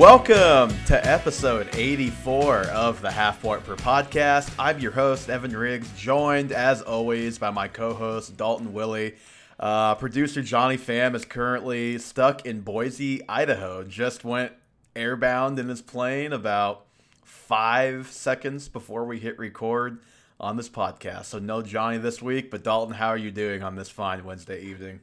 [0.00, 4.50] Welcome to episode 84 of the Half Point Per Podcast.
[4.58, 9.16] I'm your host, Evan Riggs, joined as always by my co host, Dalton Willie.
[9.58, 13.84] Uh, producer Johnny Pham is currently stuck in Boise, Idaho.
[13.84, 14.52] Just went
[14.96, 16.86] airbound in his plane about
[17.22, 20.00] five seconds before we hit record
[20.40, 21.26] on this podcast.
[21.26, 24.62] So, no Johnny this week, but Dalton, how are you doing on this fine Wednesday
[24.62, 25.00] evening?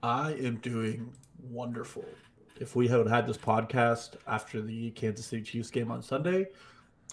[0.00, 1.12] I am doing
[1.42, 2.04] wonderful.
[2.60, 6.48] If we had had this podcast after the Kansas City Chiefs game on Sunday,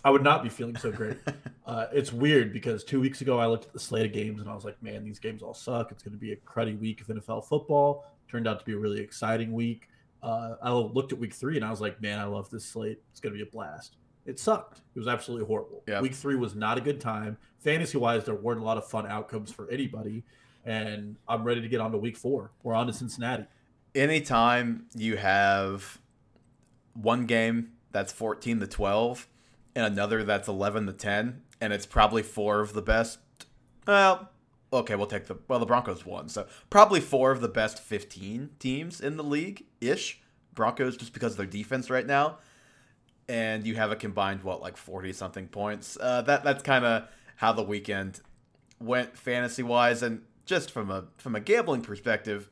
[0.06, 1.18] I would not be feeling so great.
[1.66, 4.50] uh, it's weird because two weeks ago I looked at the slate of games and
[4.50, 5.92] I was like, man, these games all suck.
[5.92, 8.06] It's going to be a cruddy week of NFL football.
[8.30, 9.90] Turned out to be a really exciting week.
[10.22, 13.02] Uh, I looked at week three and I was like, man, I love this slate.
[13.12, 13.98] It's going to be a blast.
[14.26, 14.80] It sucked.
[14.96, 15.84] It was absolutely horrible.
[15.88, 16.02] Yep.
[16.02, 17.38] Week three was not a good time.
[17.60, 20.24] Fantasy wise, there weren't a lot of fun outcomes for anybody.
[20.66, 22.52] And I'm ready to get on to week four.
[22.64, 23.46] We're on to Cincinnati.
[23.96, 26.00] Anytime you have
[26.94, 29.28] one game that's 14 to 12
[29.76, 33.20] and another that's 11 to 10 and it's probably four of the best
[33.88, 34.30] well
[34.72, 38.52] okay we'll take the well the broncos won so probably four of the best 15
[38.60, 40.20] teams in the league ish
[40.54, 42.38] broncos just because of their defense right now.
[43.28, 45.98] And you have a combined what like 40 something points?
[46.00, 47.08] Uh, that that's kind of
[47.38, 48.22] how the weekend
[48.80, 52.50] went fantasy wise and just from a from a gambling perspective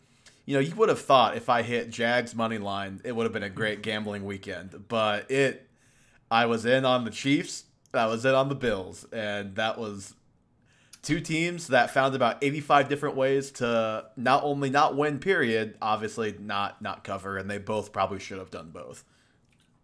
[0.51, 3.31] you know, you would have thought if I hit Jags money line, it would have
[3.31, 4.83] been a great gambling weekend.
[4.89, 5.69] But it,
[6.29, 10.13] I was in on the Chiefs, I was in on the Bills, and that was
[11.03, 16.35] two teams that found about 85 different ways to not only not win, period, obviously
[16.37, 19.05] not not cover, and they both probably should have done both.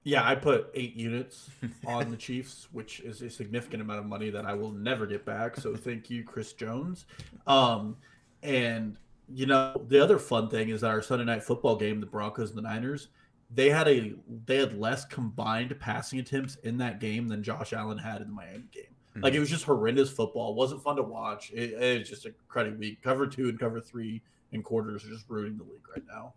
[0.04, 1.50] Yeah, I put eight units
[1.86, 5.24] on the Chiefs, which is a significant amount of money that I will never get
[5.24, 5.56] back.
[5.56, 7.06] So thank you, Chris Jones.
[7.46, 7.96] Um,
[8.44, 8.98] and
[9.34, 12.50] you know, the other fun thing is that our Sunday night football game, the Broncos
[12.50, 13.10] and the Niners,
[13.50, 14.14] they had a
[14.46, 18.34] they had less combined passing attempts in that game than Josh Allen had in the
[18.34, 18.84] Miami game.
[19.14, 19.22] Hmm.
[19.22, 20.52] Like it was just horrendous football.
[20.52, 21.52] It wasn't fun to watch.
[21.52, 23.02] It, it was just a credit week.
[23.02, 24.22] Cover two and cover three
[24.52, 26.34] and quarters are just ruining the league right now.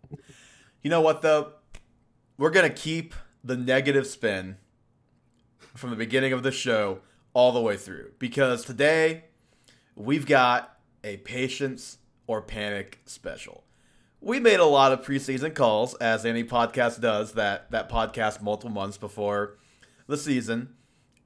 [0.81, 1.53] You know what though?
[2.37, 3.13] We're gonna keep
[3.43, 4.57] the negative spin
[5.75, 6.99] from the beginning of the show
[7.33, 9.25] all the way through because today
[9.95, 11.97] we've got a patience
[12.31, 13.63] or panic special.
[14.21, 18.71] We made a lot of preseason calls, as any podcast does, that that podcast multiple
[18.71, 19.57] months before
[20.07, 20.75] the season,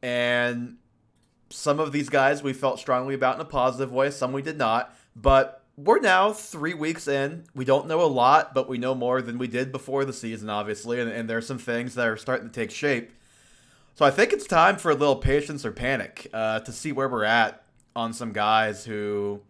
[0.02, 0.78] and
[1.50, 4.58] some of these guys we felt strongly about in a positive way, some we did
[4.58, 4.96] not.
[5.16, 7.44] But we're now three weeks in.
[7.54, 10.50] We don't know a lot, but we know more than we did before the season,
[10.50, 13.12] obviously, and, and there's some things that are starting to take shape.
[13.94, 17.08] So I think it's time for a little patience or panic uh, to see where
[17.08, 17.64] we're at
[17.96, 19.42] on some guys who,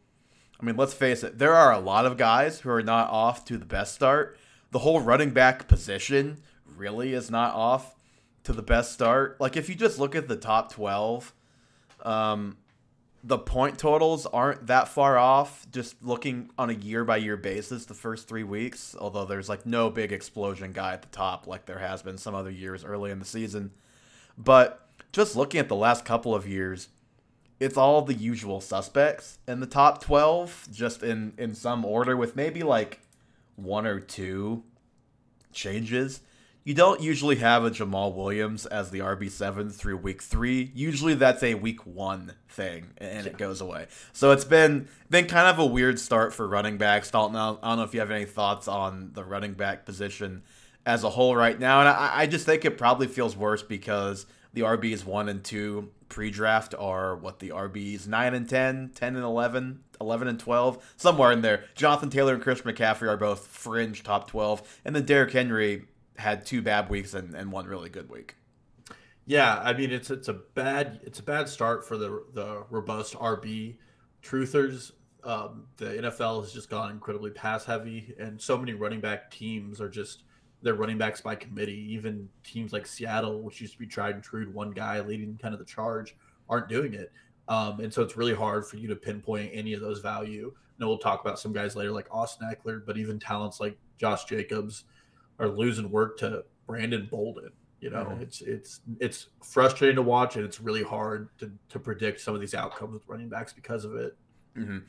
[0.59, 3.45] I mean, let's face it, there are a lot of guys who are not off
[3.45, 4.37] to the best start.
[4.71, 7.95] The whole running back position really is not off
[8.43, 9.39] to the best start.
[9.39, 11.33] Like if you just look at the top 12,
[12.03, 12.57] um,
[13.25, 17.85] the point totals aren't that far off just looking on a year by year basis
[17.85, 21.65] the first three weeks although there's like no big explosion guy at the top like
[21.65, 23.71] there has been some other years early in the season
[24.37, 26.89] but just looking at the last couple of years
[27.59, 32.35] it's all the usual suspects in the top 12 just in in some order with
[32.35, 32.99] maybe like
[33.55, 34.63] one or two
[35.53, 36.21] changes
[36.65, 40.71] you don't usually have a Jamaal Williams as the RB7 through week three.
[40.73, 43.85] Usually that's a week one thing and it goes away.
[44.13, 47.11] So it's been been kind of a weird start for running backs.
[47.11, 50.41] Dalton, I don't know if you have any thoughts on the running back position
[50.87, 51.81] as a whole right now.
[51.81, 55.91] And I, I just think it probably feels worse because the RBs one and two
[56.15, 60.93] pre draft are what the RBs 9 and 10, 10 and 11, 11 and 12,
[60.95, 61.65] somewhere in there.
[61.75, 64.79] Jonathan Taylor and Chris McCaffrey are both fringe top 12.
[64.85, 68.37] And then Derrick Henry had two bad weeks and, and one really good week.
[69.25, 73.15] Yeah, I mean it's it's a bad it's a bad start for the the robust
[73.15, 73.75] RB
[74.23, 74.91] truthers.
[75.23, 79.81] Um, the NFL has just gone incredibly pass heavy, and so many running back teams
[79.81, 80.23] are just
[80.65, 81.93] they're running backs by committee.
[81.93, 85.53] Even teams like Seattle, which used to be tried and true, one guy leading kind
[85.53, 86.15] of the charge,
[86.49, 87.11] aren't doing it.
[87.47, 90.51] Um, and so it's really hard for you to pinpoint any of those value.
[90.79, 94.25] And we'll talk about some guys later, like Austin Ekeler, but even talents like Josh
[94.25, 94.85] Jacobs
[95.37, 97.51] are losing work to Brandon Bolden.
[97.79, 98.21] You know, Mhm.
[98.23, 102.41] it's it's it's frustrating to watch, and it's really hard to to predict some of
[102.41, 104.17] these outcomes with running backs because of it.
[104.55, 104.79] hmm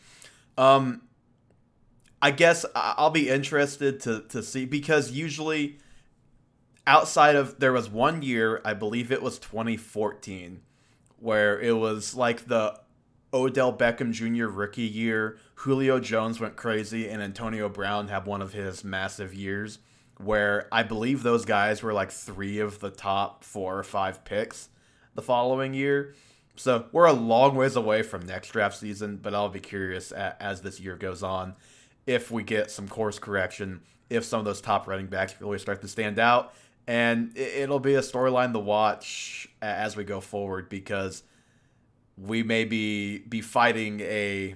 [0.56, 1.02] Um,
[2.26, 5.78] I guess I'll be interested to to see because usually,
[6.84, 10.60] outside of there was one year, I believe it was 2014,
[11.20, 12.80] where it was like the
[13.32, 14.46] Odell Beckham Jr.
[14.46, 15.38] rookie year.
[15.54, 19.78] Julio Jones went crazy, and Antonio Brown had one of his massive years.
[20.18, 24.68] where I believe those guys were like three of the top four or five picks
[25.14, 26.16] the following year.
[26.56, 30.62] So we're a long ways away from next draft season, but I'll be curious as
[30.62, 31.54] this year goes on
[32.06, 35.80] if we get some course correction, if some of those top running backs really start
[35.82, 36.54] to stand out.
[36.86, 41.24] And it'll be a storyline to watch as we go forward because
[42.16, 44.54] we may be, be fighting a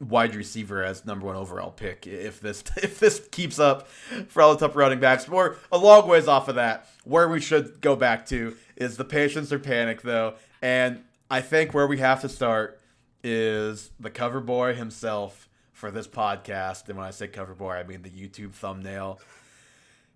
[0.00, 3.88] wide receiver as number one overall pick if this if this keeps up
[4.28, 5.28] for all the top running backs.
[5.28, 6.88] We're a long ways off of that.
[7.04, 11.74] Where we should go back to is the patience or panic though, and I think
[11.74, 12.80] where we have to start
[13.22, 16.88] is the cover boy himself for this podcast.
[16.88, 19.20] And when I say cover boy, I mean the YouTube thumbnail.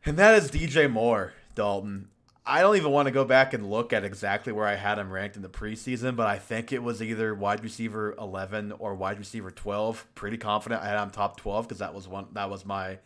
[0.06, 2.08] And that is DJ Moore, Dalton.
[2.46, 5.12] I don't even want to go back and look at exactly where I had him
[5.12, 9.18] ranked in the preseason, but I think it was either wide receiver 11 or wide
[9.18, 10.06] receiver 12.
[10.14, 12.98] Pretty confident I had him top 12 because that was one that was my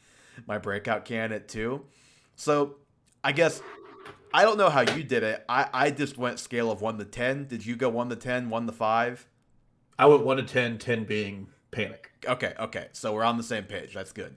[0.46, 1.84] my breakout candidate too.
[2.36, 2.76] So,
[3.24, 3.60] I guess
[4.32, 5.44] I don't know how you did it.
[5.48, 7.48] I, I just went scale of 1 to 10.
[7.48, 9.28] Did you go 1 to 10, 1 to 5?
[9.98, 12.12] I went 1 to 10, 10 being panic.
[12.26, 12.88] Okay, okay.
[12.92, 13.94] So we're on the same page.
[13.94, 14.36] That's good.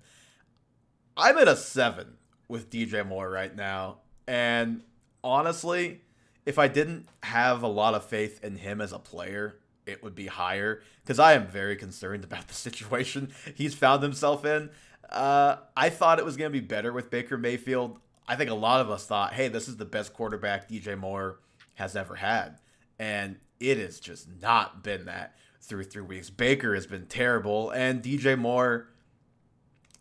[1.15, 2.17] I'm at a 7
[2.47, 3.97] with DJ Moore right now.
[4.27, 4.81] And
[5.23, 6.01] honestly,
[6.45, 10.15] if I didn't have a lot of faith in him as a player, it would
[10.15, 14.69] be higher because I am very concerned about the situation he's found himself in.
[15.09, 17.99] Uh, I thought it was going to be better with Baker Mayfield.
[18.27, 21.39] I think a lot of us thought, hey, this is the best quarterback DJ Moore
[21.75, 22.59] has ever had.
[22.99, 25.35] And it has just not been that
[25.67, 26.29] through three weeks.
[26.29, 28.87] Baker has been terrible, and DJ Moore,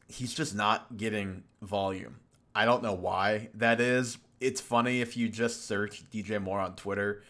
[0.09, 2.21] he's just not getting volume.
[2.55, 4.19] I don't know why that is.
[4.41, 7.23] It's funny if you just search DJ Moore on Twitter,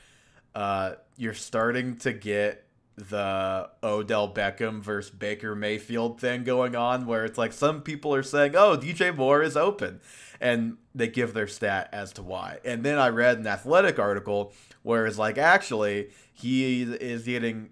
[0.54, 2.66] uh, you're starting to get
[2.96, 8.22] the Odell Beckham versus Baker Mayfield thing going on where it's like some people are
[8.22, 10.00] saying, "Oh, DJ Moore is open."
[10.40, 12.58] And they give their stat as to why.
[12.64, 14.52] And then I read an athletic article
[14.82, 17.70] where it's like actually he is getting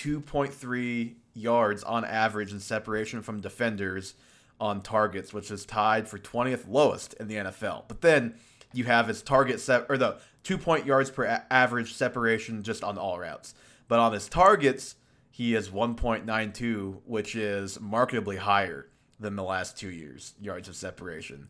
[0.00, 4.14] 2.3 yards on average in separation from defenders
[4.58, 7.84] on targets, which is tied for 20th lowest in the NFL.
[7.86, 8.34] But then
[8.72, 12.82] you have his target set or the two point yards per a- average separation just
[12.82, 13.54] on all routes.
[13.88, 14.96] But on his targets,
[15.30, 18.86] he is 1.92, which is markedly higher
[19.18, 21.48] than the last two years yards of separation.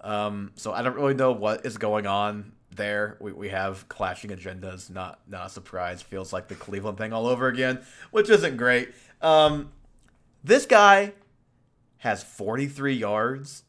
[0.00, 3.16] Um, so I don't really know what is going on there.
[3.20, 4.90] We, we have clashing agendas.
[4.90, 6.02] Not not a surprise.
[6.02, 7.80] Feels like the Cleveland thing all over again,
[8.10, 8.90] which isn't great.
[9.20, 9.72] Um,
[10.42, 11.12] this guy
[11.98, 13.64] has 43 yards,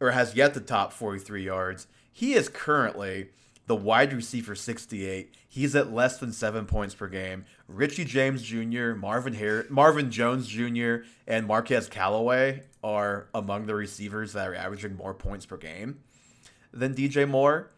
[0.00, 1.86] or has yet to top 43 yards.
[2.12, 3.30] He is currently
[3.66, 5.34] the wide receiver 68.
[5.48, 7.44] He's at less than seven points per game.
[7.68, 10.96] Richie James Jr., Marvin Har- Marvin Jones Jr.,
[11.26, 16.00] and Marquez Callaway are among the receivers that are averaging more points per game
[16.72, 17.70] than DJ Moore.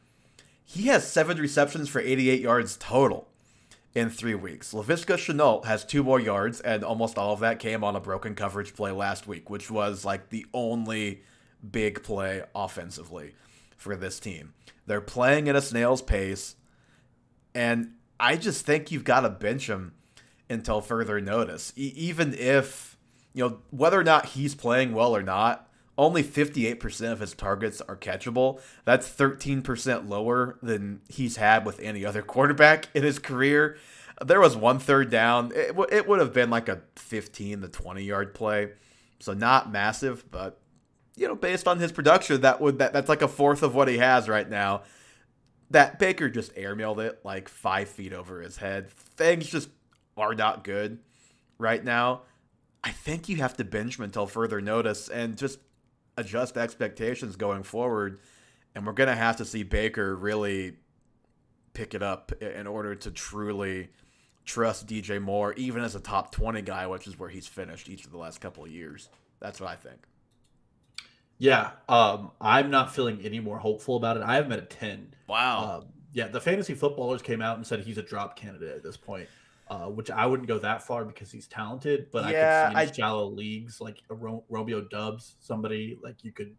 [0.68, 3.28] He has seven receptions for 88 yards total
[3.94, 4.74] in three weeks.
[4.74, 8.34] Laviska Shenault has two more yards, and almost all of that came on a broken
[8.34, 11.22] coverage play last week, which was like the only
[11.70, 13.34] big play offensively
[13.76, 14.52] for this team.
[14.86, 16.56] They're playing at a snail's pace,
[17.54, 19.94] and I just think you've got to bench him
[20.50, 21.72] until further notice.
[21.76, 22.98] E- even if,
[23.32, 27.80] you know, whether or not he's playing well or not, only 58% of his targets
[27.80, 28.60] are catchable.
[28.84, 33.78] That's 13% lower than he's had with any other quarterback in his career.
[34.24, 35.52] There was one third down.
[35.54, 38.72] It, w- it would have been like a 15 to 20 yard play.
[39.20, 40.60] So not massive, but
[41.16, 43.88] you know, based on his production, that would that that's like a fourth of what
[43.88, 44.82] he has right now.
[45.70, 48.90] That Baker just airmailed it like five feet over his head.
[48.90, 49.70] Things just
[50.16, 50.98] are not good
[51.58, 52.22] right now.
[52.84, 55.58] I think you have to bench him until further notice and just
[56.16, 58.20] adjust expectations going forward.
[58.74, 60.76] And we're gonna have to see Baker really
[61.72, 63.88] pick it up in order to truly
[64.44, 68.06] trust DJ Moore, even as a top 20 guy, which is where he's finished each
[68.06, 69.08] of the last couple of years.
[69.40, 69.98] That's what I think.
[71.38, 74.22] Yeah, um, I'm not feeling any more hopeful about it.
[74.22, 75.14] I have him at a 10.
[75.28, 75.80] Wow.
[75.80, 78.96] Um, yeah, the fantasy footballers came out and said he's a drop candidate at this
[78.96, 79.28] point,
[79.68, 82.82] uh, which I wouldn't go that far because he's talented, but Yeah, I could see
[82.84, 86.54] in I- shallow leagues like a Ro- Romeo Doubs, somebody like you could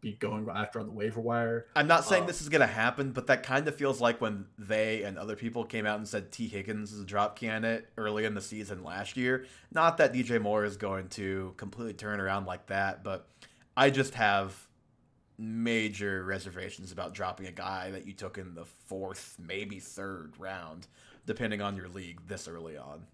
[0.00, 1.66] be going after on the waiver wire.
[1.74, 4.20] I'm not saying Uh, this is going to happen, but that kind of feels like
[4.20, 7.88] when they and other people came out and said Tee Higgins is a drop candidate
[7.96, 9.44] early in the season last year.
[9.72, 13.28] Not that DJ Moore is going to completely turn around like that, but
[13.76, 14.68] I just have
[15.36, 20.86] major reservations about dropping a guy that you took in the fourth, maybe third round,
[21.28, 23.06] depending on your league this early on.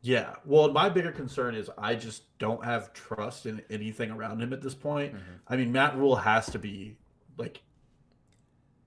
[0.00, 0.34] Yeah.
[0.44, 4.62] Well, my bigger concern is I just don't have trust in anything around him at
[4.62, 5.12] this point.
[5.14, 5.32] Mm-hmm.
[5.46, 6.96] I mean, Matt Rhule has to be
[7.36, 7.60] like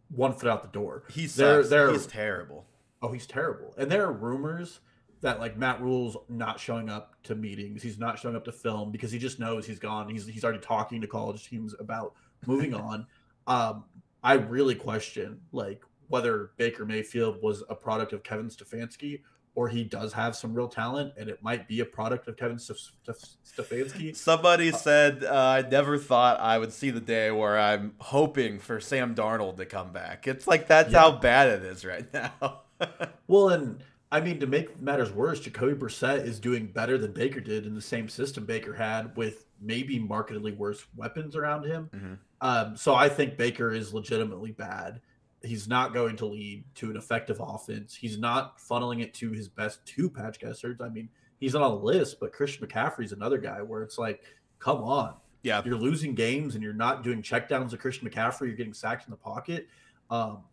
[0.10, 1.04] one foot out the door.
[1.10, 2.66] He's There- there- he's terrible.
[3.02, 3.74] Oh, he's terrible.
[3.78, 4.80] And there are rumors
[5.22, 7.84] that like Matt Rhule's not showing up to meetings.
[7.84, 10.10] He's not showing up to film because he just knows he's gone.
[10.10, 12.14] He's he's already talking to college teams about
[12.48, 13.06] moving on.
[13.48, 13.84] Um,
[14.24, 19.22] I really question like whether Baker Mayfield was a product of Kevin Stefanski
[19.56, 22.58] or he does have some real talent and it might be a product of Kevin
[22.58, 24.15] Stef- Stef- Stefanski.
[24.15, 28.80] Somebody said uh, I never thought I would see the day where I'm hoping for
[28.80, 30.27] Sam Darnold to come back.
[30.27, 31.00] It's like that's Yeah.
[31.00, 32.62] how bad it is right now.
[33.27, 37.39] Well, and I mean, to make matters worse, Jacoby Brissett is doing better than Baker
[37.39, 41.89] did in the same system Baker had with maybe markedly worse weapons around him.
[41.94, 42.18] Mhm.
[42.41, 45.00] Um, so I think Baker is legitimately bad.
[45.44, 47.96] He's not going to lead to an effective offense.
[47.96, 50.80] He's not funneling it to his best two pass catchers.
[50.82, 54.22] I mean, he's not on the list, but Christian McCaffrey's another guy where it's like,
[54.60, 55.16] come on.
[55.44, 58.48] yeah, You're losing games and you're not doing checkdowns to Christian McCaffrey.
[58.48, 59.68] You're getting sacked in the pocket.
[60.10, 60.44] Um,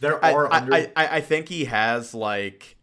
[0.00, 2.76] there are I, under I, I think he has like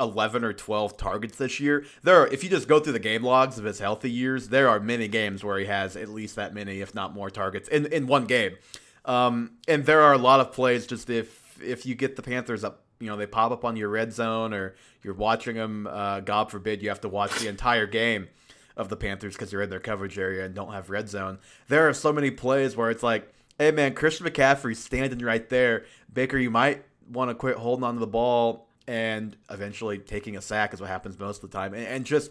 [0.00, 1.84] 11 or 12 targets this year.
[2.02, 4.68] There are, if you just go through the game logs of his healthy years, there
[4.68, 7.86] are many games where he has at least that many, if not more targets in,
[7.86, 8.56] in one game.
[9.04, 12.64] Um, and there are a lot of plays just if if you get the Panthers
[12.64, 16.20] up, you know, they pop up on your red zone or you're watching them, uh,
[16.20, 18.28] God forbid you have to watch the entire game
[18.76, 21.38] of the Panthers because you're in their coverage area and don't have red zone.
[21.68, 25.84] There are so many plays where it's like, hey man, Christian McCaffrey's standing right there.
[26.12, 30.40] Baker, you might want to quit holding on to the ball and eventually taking a
[30.40, 31.74] sack is what happens most of the time.
[31.74, 32.30] And, and just,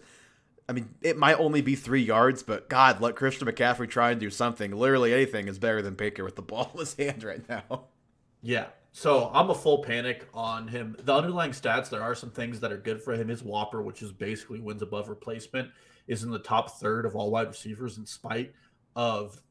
[0.70, 4.20] I mean, it might only be three yards, but God, let Christian McCaffrey try and
[4.20, 4.72] do something.
[4.72, 7.86] Literally anything is better than Baker with the ball in his hand right now.
[8.44, 8.68] Yeah.
[8.92, 10.96] So I'm a full panic on him.
[11.00, 13.30] The underlying stats, there are some things that are good for him.
[13.30, 15.72] His Whopper, which is basically wins above replacement,
[16.08, 18.54] is in the top third of all wide receivers in spite
[18.96, 19.42] of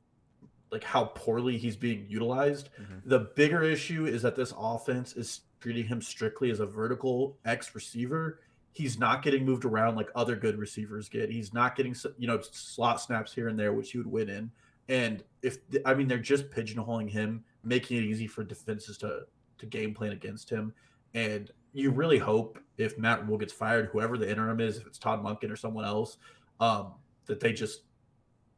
[0.70, 2.68] like how poorly he's being utilized.
[2.80, 3.02] Mhm.
[3.04, 7.74] The bigger issue is that this offense is treating him strictly as a vertical X
[7.74, 8.40] receiver.
[8.78, 11.32] He's not getting moved around like other good receivers get.
[11.32, 14.52] He's not getting you know slot snaps here and there, which he would win in.
[14.88, 19.22] And if I mean they're just pigeonholing him, making it easy for defenses to
[19.58, 20.72] to game plan against him.
[21.12, 24.96] And you really hope if Matt Rhule gets fired, whoever the interim is, if it's
[24.96, 26.18] Todd Munkin or someone else,
[26.60, 26.92] um,
[27.26, 27.80] that they just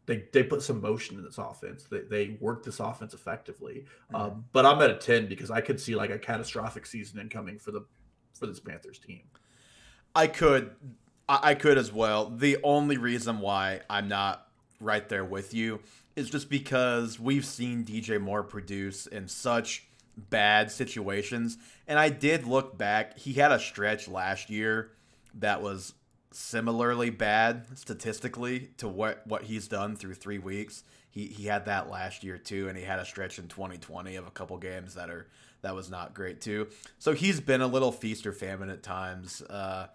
[0.05, 1.85] they they put some motion in this offense.
[1.91, 3.87] They they work this offense effectively.
[4.13, 7.59] Um, but I'm at a ten because I could see like a catastrophic season incoming
[7.59, 7.87] for the
[8.35, 9.23] for this Panthers team.
[10.15, 10.73] I could,
[11.29, 12.31] I could as well.
[12.31, 14.47] The only reason why I'm not
[14.81, 15.81] right there with you
[16.17, 19.87] is just because we've seen DJ Moore produce in such
[20.17, 23.19] bad situations, and I did look back.
[23.19, 24.91] He had a stretch last year
[25.35, 25.95] that was
[26.33, 30.85] similarly bad statistically to what what he's done through three weeks.
[31.11, 34.27] He he had that last year too, and he had a stretch in 2020 of
[34.27, 35.27] a couple games that are
[35.63, 36.69] that was not great too.
[36.99, 39.43] So he's been a little feast or famine at times.
[39.43, 39.89] Uh,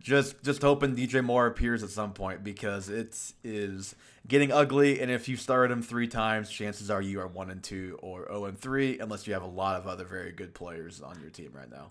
[0.00, 3.94] just just hoping DJ Moore appears at some point because it is
[4.26, 5.00] getting ugly.
[5.00, 8.26] And if you start him three times, chances are you are one and two or
[8.26, 11.30] zero and three, unless you have a lot of other very good players on your
[11.30, 11.90] team right now.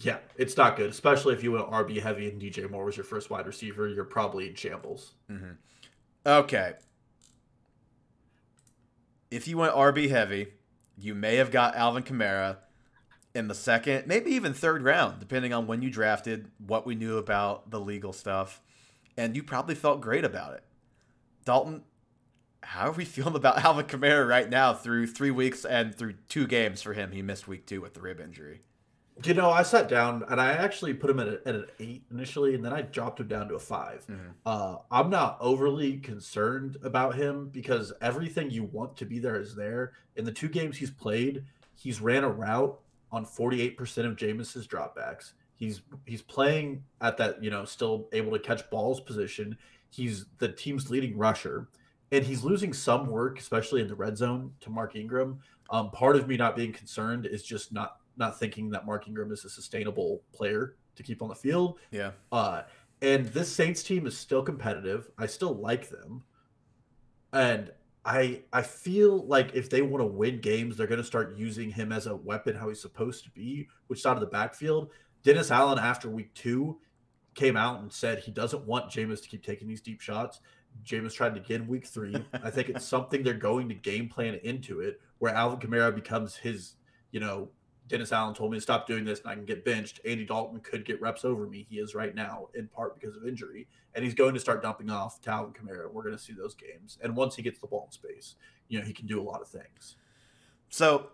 [0.00, 3.04] Yeah, it's not good, especially if you went RB heavy and DJ Moore was your
[3.04, 3.88] first wide receiver.
[3.88, 5.12] You're probably in shambles.
[6.26, 6.74] Okay.
[9.30, 10.48] If you went RB heavy,
[10.96, 12.58] you may have got Alvin Kamara
[13.34, 17.18] in the second, maybe even third round, depending on when you drafted, what we knew
[17.18, 18.62] about the legal stuff,
[19.16, 20.64] and you probably felt great about it.
[21.44, 21.82] Dalton,
[22.62, 26.46] how are we feeling about Alvin Kamara right now through three weeks and through two
[26.46, 27.12] games for him?
[27.12, 28.62] He missed week two with the rib injury.
[29.24, 32.04] You know, I sat down and I actually put him at, a, at an eight
[32.10, 34.34] initially, and then I dropped him down to a 5 Mhm.
[34.44, 39.54] Uh, I'm not overly concerned about him because everything you want to be there is
[39.54, 39.92] there.
[40.16, 41.44] In the two games he's played,
[41.74, 42.78] he's ran a route
[43.10, 45.32] on 48% of Jameis's dropbacks.
[45.54, 49.56] He's he's playing at that you know still able to catch balls position.
[49.88, 51.68] He's the team's leading rusher,
[52.12, 55.40] and he's losing some work, especially in the red zone, to Mark Ingram.
[55.70, 59.32] Um, part of me not being concerned is just not not thinking that Mark Ingram
[59.32, 61.78] is a sustainable player to keep on the field.
[61.90, 62.12] Yeah.
[62.32, 62.62] Uh,
[63.02, 65.10] and this Saints team is still competitive.
[65.18, 66.22] I still like them,
[67.32, 67.70] and
[68.04, 71.70] I I feel like if they want to win games, they're going to start using
[71.70, 74.90] him as a weapon how he's supposed to be, which is out of the backfield.
[75.22, 76.78] Dennis Allen after week two
[77.34, 80.40] came out and said he doesn't want Jameis to keep taking these deep shots.
[80.84, 82.16] Jameis tried it again week three.
[82.42, 86.36] I think it's something they're going to game plan into it, where Alvin Kamara becomes
[86.36, 86.76] his,
[87.10, 87.50] you know,
[87.88, 90.00] Dennis Allen told me to stop doing this and I can get benched.
[90.04, 91.66] Andy Dalton could get reps over me.
[91.68, 93.68] He is right now, in part because of injury.
[93.94, 95.90] And he's going to start dumping off Talon Kamara.
[95.90, 96.98] We're going to see those games.
[97.02, 98.34] And once he gets the ball in space,
[98.68, 99.96] you know, he can do a lot of things.
[100.68, 101.08] So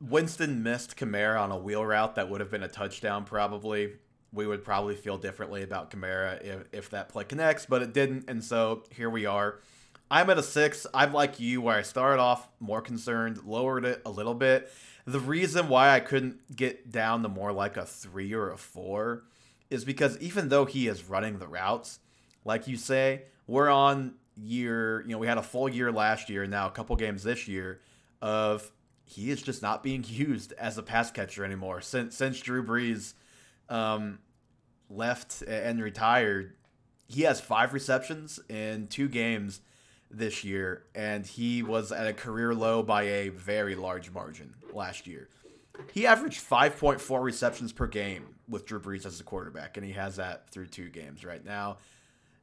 [0.00, 3.92] Winston missed Kamara on a wheel route that would have been a touchdown, probably.
[4.32, 8.24] We would probably feel differently about Kamara if, if that play connects, but it didn't.
[8.28, 9.60] And so here we are.
[10.10, 10.86] I'm at a six.
[10.92, 14.70] I'm like you, where I started off more concerned, lowered it a little bit.
[15.04, 19.24] The reason why I couldn't get down to more like a three or a four
[19.70, 21.98] is because even though he is running the routes,
[22.44, 26.42] like you say, we're on year, you know, we had a full year last year,
[26.42, 27.80] and now a couple games this year
[28.20, 28.70] of
[29.04, 31.80] he is just not being used as a pass catcher anymore.
[31.80, 33.14] Since since Drew Brees
[33.68, 34.20] um,
[34.88, 36.54] left and retired,
[37.08, 39.60] he has five receptions in two games
[40.12, 45.06] this year, and he was at a career low by a very large margin last
[45.06, 45.28] year.
[45.92, 50.16] He averaged 5.4 receptions per game with Drew Brees as a quarterback, and he has
[50.16, 51.78] that through two games right now.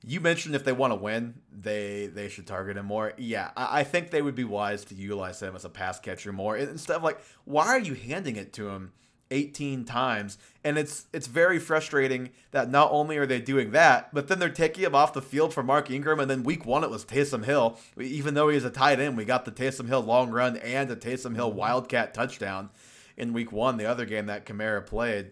[0.06, 3.14] You mentioned if they want to win, they they should target him more.
[3.18, 6.32] Yeah, I, I think they would be wise to utilize him as a pass catcher
[6.32, 8.94] more instead of like, why are you handing it to him
[9.32, 10.38] 18 times?
[10.64, 14.50] And it's it's very frustrating that not only are they doing that, but then they're
[14.50, 17.46] taking him off the field for Mark Ingram, and then week one it was Taysom
[17.46, 17.78] Hill.
[18.00, 20.96] Even though he's a tight end, we got the Taysom Hill long run and a
[20.96, 22.70] Taysom Hill wildcat touchdown
[23.18, 25.32] in week one, the other game that Kamara played.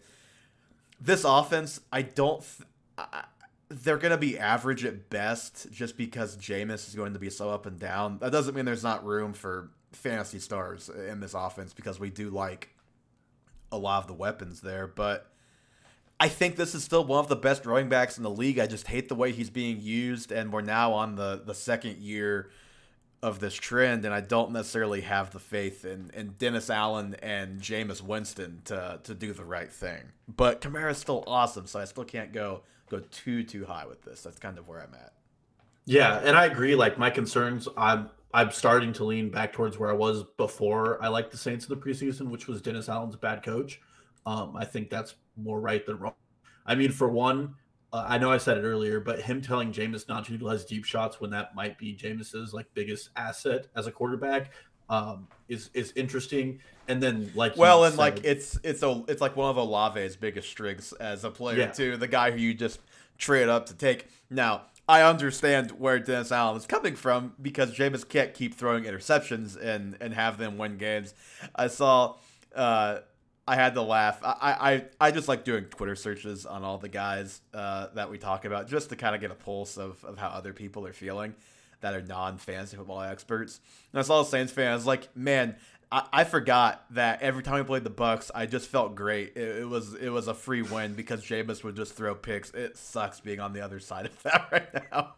[1.00, 2.42] This offense, I don't.
[2.42, 3.24] Th- I,
[3.70, 7.50] they're going to be average at best just because Jameis is going to be so
[7.50, 8.20] up and down.
[8.20, 12.30] That doesn't mean there's not room for fantasy stars in this offense because we do
[12.30, 12.70] like
[13.72, 14.88] a lot of the weapons there.
[14.88, 15.30] But
[16.20, 18.60] I think this is still one of the best running backs in the league.
[18.60, 21.98] I just hate the way he's being used, and we're now on the, the second
[21.98, 22.50] year
[23.22, 27.62] of this trend, and I don't necessarily have the faith in, in Dennis Allen and
[27.62, 30.04] Jameis Winston to, to do the right thing.
[30.28, 34.22] But Kamara's still awesome, so I still can't go– go too too high with this.
[34.22, 35.12] That's kind of where I'm at.
[35.86, 36.76] Yeah, and I agree.
[36.76, 41.04] Like my concerns, I'm I'm starting to lean back towards where I was before.
[41.04, 43.82] I like the Saints in the preseason, which was Dennis Allen's bad coach.
[44.28, 46.14] Um, I think that's more right than wrong.
[46.64, 47.56] I mean, for one,
[47.92, 50.86] uh, I know I said it earlier, but him telling Jameis not to utilize deep
[50.86, 54.52] shots when that might be Jameis's like biggest asset as a quarterback,
[54.88, 56.60] um, is is interesting.
[56.88, 60.16] And then like well, and said, like it's it's a it's like one of Olave's
[60.16, 61.72] biggest strengths as a player yeah.
[61.72, 61.98] too.
[61.98, 62.82] The guy who you just
[63.18, 64.06] trade up to take.
[64.30, 69.62] Now I understand where Dennis Allen is coming from because Jameis can't keep throwing interceptions
[69.62, 71.14] and and have them win games.
[71.56, 72.16] I saw.
[72.56, 73.00] Uh,
[73.50, 74.20] I had to laugh.
[74.24, 78.18] I, I, I just like doing Twitter searches on all the guys uh, that we
[78.18, 80.92] talk about just to kind of get a pulse of, of how other people are
[80.92, 81.34] feeling
[81.80, 83.62] that are non fantasy football experts.
[83.94, 85.56] And I saw Saints fans like, man,
[85.92, 89.34] I, I, forgot that every time we played the Bucks, I just felt great.
[89.38, 92.52] It, it, was it was a free win because Jameis would just throw picks.
[92.52, 95.16] It sucks being on the other side of that right now.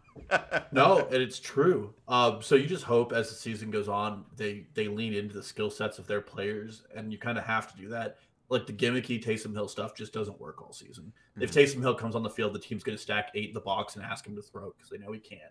[0.72, 1.94] no, and it's true.
[2.08, 5.44] Um, so you just hope as the season goes on, they they lean into the
[5.44, 8.18] skill sets of their players, and you kind of have to do that.
[8.50, 11.06] Like the gimmicky Taysom Hill stuff just doesn't work all season.
[11.06, 11.44] Mm-hmm.
[11.44, 13.60] If Taysom Hill comes on the field, the team's going to stack eight in the
[13.60, 15.42] box and ask him to throw because they know he can't.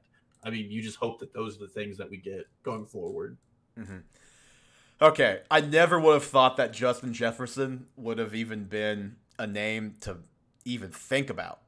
[0.45, 3.37] I mean, you just hope that those are the things that we get going forward.
[3.79, 3.99] Mm-hmm.
[5.01, 9.95] Okay, I never would have thought that Justin Jefferson would have even been a name
[10.01, 10.19] to
[10.65, 11.61] even think about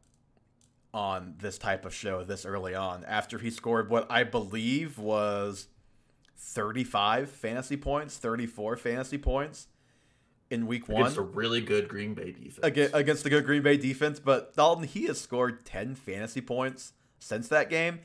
[0.92, 5.68] on this type of show this early on after he scored what I believe was
[6.36, 9.68] 35 fantasy points, 34 fantasy points
[10.50, 11.02] in week one.
[11.02, 12.58] Against a really good Green Bay defense.
[12.62, 14.18] Against, against the good Green Bay defense.
[14.18, 18.00] But Dalton, he has scored 10 fantasy points since that game.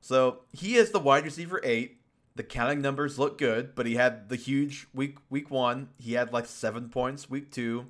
[0.00, 1.97] So he is the wide receiver eight.
[2.38, 5.88] The counting numbers look good, but he had the huge week week one.
[5.98, 7.86] He had like seven points week two,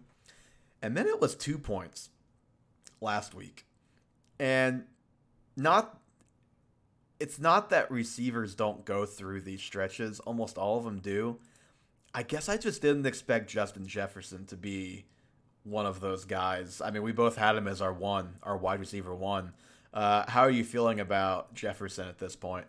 [0.81, 2.09] and then it was two points
[3.03, 3.67] last week,
[4.41, 4.85] and
[5.55, 6.01] not.
[7.21, 10.19] It's not that receivers don't go through these stretches.
[10.21, 11.41] Almost all of them do.
[12.15, 15.05] I guess I just didn't expect Justin Jefferson to be
[15.63, 16.81] one of those guys.
[16.83, 19.53] I mean, we both had him as our one, our wide receiver one.
[19.93, 22.65] Uh, how are you feeling about Jefferson at this point?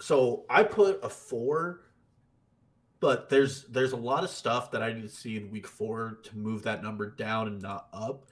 [0.00, 1.82] So I put a four,
[3.00, 6.18] but there's there's a lot of stuff that I need to see in week four
[6.24, 8.26] to move that number down and not up.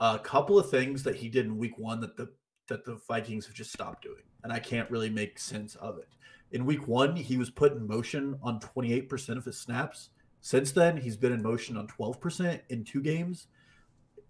[0.00, 2.30] A couple of things that he did in week one that the
[2.68, 6.08] that the Vikings have just stopped doing, and I can't really make sense of it.
[6.52, 10.10] In week one, he was put in motion on 28% of his snaps.
[10.40, 13.46] Since then, he's been in motion on 12% in two games.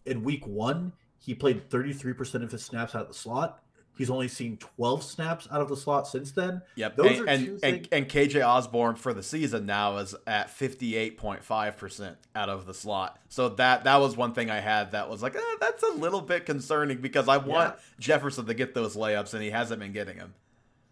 [0.05, 3.62] In week one, he played 33% of his snaps out of the slot.
[4.00, 6.62] He's only seen 12 snaps out of the slot since then.
[6.76, 6.96] Yep.
[6.96, 10.14] Those and, are and, two and, things- and KJ Osborn for the season now is
[10.26, 13.18] at 58.5% out of the slot.
[13.28, 16.22] So that that was one thing I had that was like, eh, that's a little
[16.22, 20.16] bit concerning because I want Jefferson to get those layups and he hasn't been getting
[20.16, 20.32] them.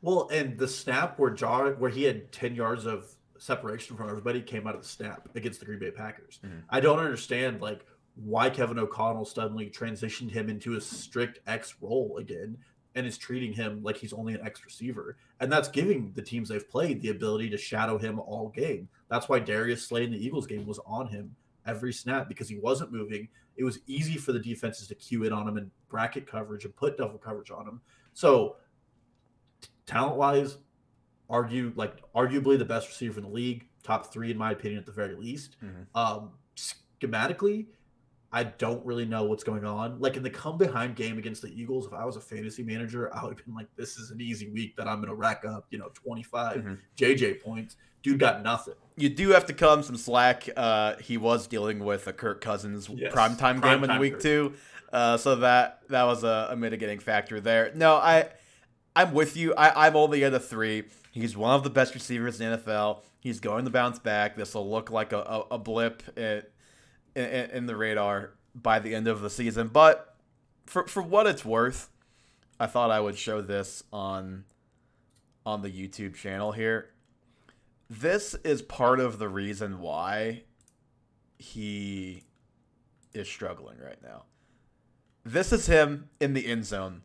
[0.02, 3.06] Well, and the snap where Jar where he had 10 yards of
[3.38, 6.40] separation from everybody came out of the snap against the Green Bay Packers.
[6.44, 6.64] Mhm.
[6.68, 12.18] I don't understand like why Kevin O'Connell suddenly transitioned him into a strict X role
[12.18, 12.58] again
[12.94, 15.16] and is treating him like he's only an X receiver.
[15.40, 18.88] And that's giving the teams they've played the ability to shadow him all game.
[19.08, 21.34] That's why Darius Slay in the Eagles game was on him
[21.66, 23.28] every snap because he wasn't moving.
[23.56, 26.74] It was easy for the defenses to cue in on him and bracket coverage and
[26.74, 27.80] put double coverage on him.
[28.14, 28.56] So
[29.86, 30.58] talent wise,
[31.30, 34.86] argue like arguably the best receiver in the league, top three in my opinion at
[34.86, 35.56] the very least.
[35.62, 35.86] Mhm.
[35.94, 37.66] Um, schematically,
[38.30, 40.00] I don't really know what's going on.
[40.00, 43.14] Like in the come behind game against the Eagles, if I was a fantasy manager,
[43.14, 45.44] I would have been like, "This is an easy week that I'm going to rack
[45.46, 46.78] up, you know, 25 Mhm.
[46.96, 48.74] JJ points." Dude got nothing.
[48.96, 50.48] You do have to cut him some slack.
[50.56, 54.22] Uh, he was dealing with a Kirk Cousins Yes, primetime game in week Kirk.
[54.22, 54.54] two,
[54.92, 57.72] uh, so that that was a, a mitigating factor there.
[57.74, 58.28] No, I
[58.94, 59.54] I'm with you.
[59.54, 60.84] I, I'm only at a three.
[61.12, 63.02] He's one of the best receivers in the NFL.
[63.20, 64.36] He's going to bounce back.
[64.36, 66.42] This will look like a, a, a blip in,
[67.18, 69.68] in, in the radar by the end of the season.
[69.68, 70.16] But
[70.66, 71.88] for for what it's worth,
[72.60, 74.44] I thought I would show this on
[75.44, 76.90] on the YouTube channel here.
[77.90, 80.42] This is part of the reason why
[81.38, 82.24] he
[83.14, 84.24] is struggling right now.
[85.24, 87.02] This is him in the end zone.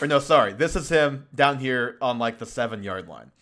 [0.00, 0.52] Or no, sorry.
[0.52, 3.32] This is him down here on like the seven yard line.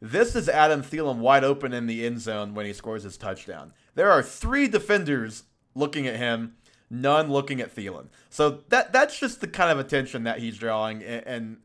[0.00, 3.72] This is Adam Thielen wide open in the end zone when he scores his touchdown.
[3.94, 5.44] There are three defenders
[5.76, 6.56] looking at him,
[6.90, 8.08] none looking at Thielen.
[8.30, 11.56] So that that's just the kind of attention that he's drawing and and,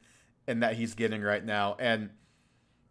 [0.48, 1.76] and that he's getting right now.
[1.80, 2.12] And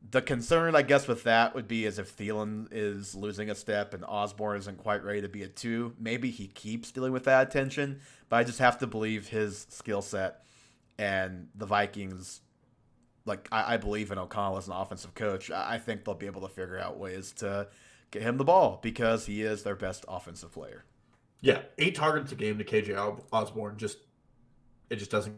[0.08, 3.92] the concern, I guess, with that would be is if Thielen is losing a step
[3.92, 7.46] and Osborn isn't quite ready to be a two, maybe he keeps dealing with that
[7.46, 8.00] attention.
[8.28, 10.42] But I just have to believe his skill set
[10.98, 12.40] and the Vikings.
[13.26, 15.50] Like I, I believe in O'Connell as an offensive coach.
[15.50, 17.68] I I think they'll be able to figure out ways to
[18.10, 20.84] get him the ball because he is their best offensive player.
[21.40, 23.98] Yeah, eight targets a game to KJ Osborn just
[24.90, 25.36] it just doesn't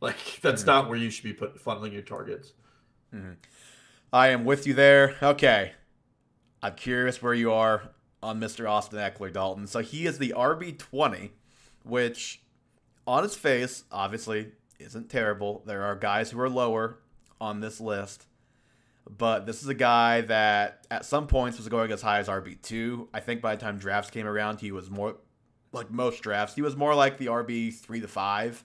[0.00, 0.66] like that's Mhm.
[0.66, 2.52] not where you should be put funneling your targets.
[4.12, 5.16] I am with you there.
[5.22, 5.72] Okay.
[6.62, 7.90] I'm curious where you are
[8.22, 8.68] on Mr.
[8.68, 9.66] Austin Ekeler Dalton.
[9.66, 11.30] So he is the RB20,
[11.84, 12.42] which
[13.06, 15.62] on his face obviously isn't terrible.
[15.66, 16.98] There are guys who are lower
[17.40, 18.26] on this list.
[19.08, 23.08] But this is a guy that at some points was going as high as RB2.
[23.14, 25.16] I think by the time drafts came around, he was more
[25.72, 26.54] like most drafts.
[26.54, 28.64] He was more like the RB3 to 5.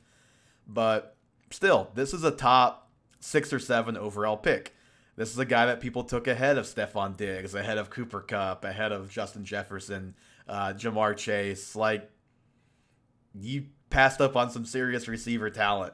[0.67, 1.15] But
[1.51, 2.89] still, this is a top
[3.19, 4.73] 6 or 7 overall pick.
[5.15, 8.65] This is a guy that people took ahead of Stefon Diggs, ahead of Cooper Kupp,
[8.65, 10.15] ahead of Justin Jefferson,
[10.47, 11.75] uh, Ja'Marr Chase.
[11.75, 12.09] Like,
[13.39, 15.93] you passed up on some serious receiver talent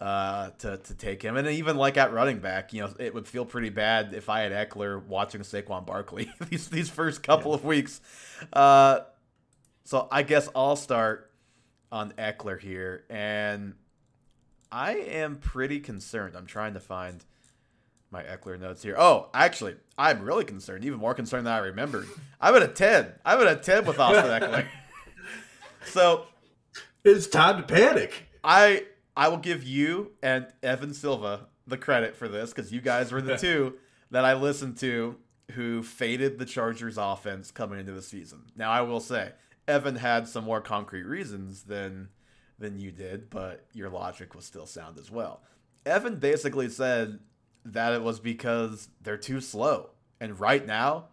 [0.00, 1.36] uh, to, to take him.
[1.36, 4.40] And even like at running back, you know, it would feel pretty bad if I
[4.40, 8.00] had Ekeler watching Saquon Barkley these, these first couple of weeks.
[8.52, 9.00] Uh,
[9.90, 11.32] so I guess I'll start
[11.90, 13.06] on Ekeler here.
[13.10, 13.74] And
[14.70, 16.36] I am pretty concerned.
[16.36, 17.24] I'm trying to find
[18.08, 18.94] my Ekeler notes here.
[18.96, 22.06] Oh, actually, I'm really concerned, even more concerned than I remembered.
[22.40, 23.14] I'm at a 10.
[23.24, 24.66] I'm at a 10 with Austin Ekeler.
[25.86, 26.26] so
[27.02, 28.28] It's time to panic.
[28.44, 28.84] I
[29.16, 33.20] I will give you and Evan Silva the credit for this because you guys were
[33.20, 33.74] the two
[34.12, 35.16] that I listened to
[35.50, 38.52] who faded the Chargers offense coming into the season.
[38.54, 39.32] Now I will say
[39.70, 42.08] Evan had some more concrete reasons than
[42.58, 45.40] than you did, but your logic was still sound as well.
[45.86, 47.20] Evan basically said
[47.64, 49.90] that it was because they're too slow.
[50.20, 51.06] And right now,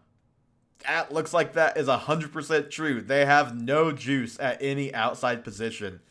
[0.86, 3.02] that looks like that is 100% true.
[3.02, 6.02] They have no juice at any outside position.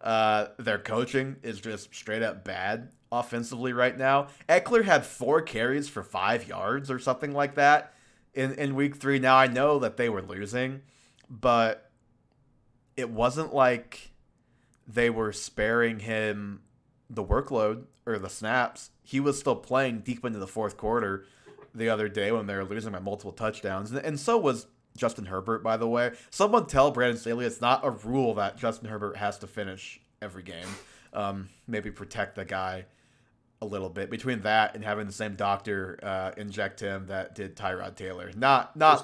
[0.00, 4.28] Uh, their coaching is just straight up bad offensively right now.
[4.48, 7.94] Ekeler had four carries for five yards or something like that
[8.34, 9.18] in, in week three.
[9.18, 10.82] Now, I know that they were losing,
[11.28, 11.87] but
[12.98, 14.10] it wasn't like
[14.86, 16.60] they were sparing him
[17.08, 18.90] the workload or the snaps.
[19.02, 21.24] He was still playing deep into the fourth quarter
[21.72, 23.92] the other day when they were losing by multiple touchdowns.
[23.92, 26.10] And, so was Justin Herbert, by the way.
[26.30, 30.42] Someone tell Brandon Staley it's not a rule that Justin Herbert has to finish every
[30.42, 30.66] game.
[31.12, 32.86] Um, maybe protect the guy
[33.62, 34.10] a little bit.
[34.10, 38.32] Between that and having the same doctor uh, inject him that did Tyrod Taylor.
[38.36, 38.98] Not not.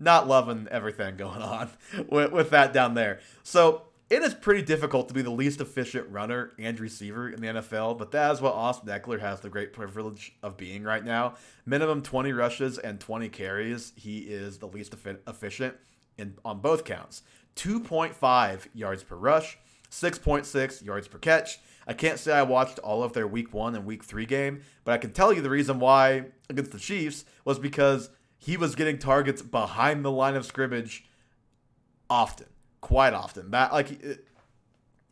[0.00, 1.70] Not loving everything going on
[2.08, 3.20] with, with that down there.
[3.44, 7.46] So it is pretty difficult to be the least efficient runner and receiver in the
[7.46, 11.34] NFL, but that is what Austin Ekeler has the great privilege of being right now.
[11.64, 13.92] Minimum 20 rushes and 20 carries.
[13.94, 14.96] He is the least
[15.28, 15.76] efficient
[16.18, 17.22] in on both counts.
[17.54, 19.58] 2.5 yards per rush,
[19.90, 21.60] 6.6 yards per catch.
[21.86, 24.92] I can't say I watched all of their week 1 and week 3 game, but
[24.92, 28.10] I can tell you the reason why against the Chiefs was because
[28.40, 31.04] he was getting targets behind the line of scrimmage
[32.08, 32.46] often
[32.80, 33.50] quite often.
[33.50, 34.02] That like,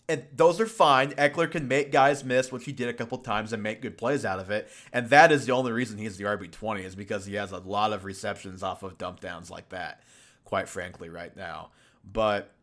[0.08, 1.10] and those are fine.
[1.12, 4.24] Ekeler can make guys miss, which he did a couple times, and make good plays
[4.24, 4.68] out of it.
[4.92, 7.58] And that is the only reason he's the RB twenty is because he has a
[7.58, 10.02] lot of receptions off of dump downs like that.
[10.44, 11.70] Quite frankly, right now,
[12.10, 12.54] but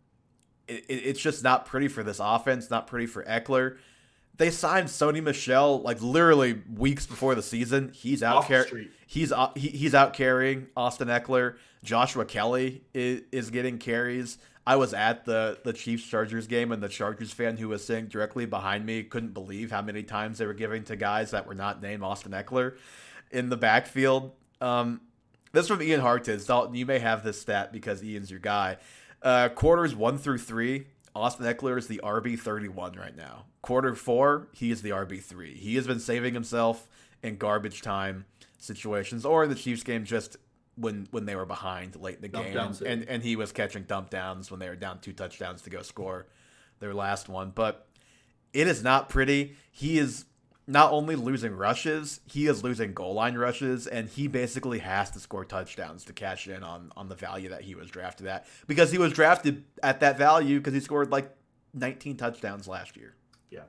[0.67, 2.71] it, it, it's just not pretty for this offense.
[2.71, 3.77] Not pretty for Ekeler.
[4.37, 7.91] They signed Sony Michel like literally weeks before the season.
[7.93, 8.89] He's out carrying.
[9.07, 11.55] He's uh, he, he's out carrying Austin Ekeler.
[11.83, 14.37] Joshua Kelley is, is getting carries.
[14.67, 18.07] I was at the the Chiefs Chargers game, and the Chargers fan who was sitting
[18.07, 21.55] directly behind me couldn't believe how many times they were giving to guys that were
[21.55, 22.75] not named Austin Ekeler
[23.31, 24.31] in the backfield.
[24.59, 25.01] Um,
[25.51, 26.47] this from Ian Hartitz.
[26.47, 28.77] Dalton, you may have this stat because Ian's your guy.
[29.21, 33.45] Uh, quarters one through three, Austin Ekeler is the RB thirty one right now.
[33.61, 35.55] Quarter four, he is the RB three.
[35.55, 36.87] He has been saving himself
[37.23, 38.25] in garbage time
[38.57, 40.37] situations, or in the Chiefs game, just
[40.75, 42.53] when when they were behind late in the dump game,
[42.85, 45.81] and, and he was catching dump downs when they were down two touchdowns to go
[45.81, 46.27] score
[46.79, 47.51] their last one.
[47.55, 47.87] But
[48.53, 49.55] it is not pretty.
[49.71, 50.25] He is
[50.67, 55.19] not only losing rushes, he is losing goal line rushes, and he basically has to
[55.19, 58.91] score touchdowns to cash in on on the value that he was drafted at because
[58.91, 61.29] he was drafted at that value because he scored like
[61.73, 63.15] 19 touchdowns last year.
[63.49, 63.63] Yeah.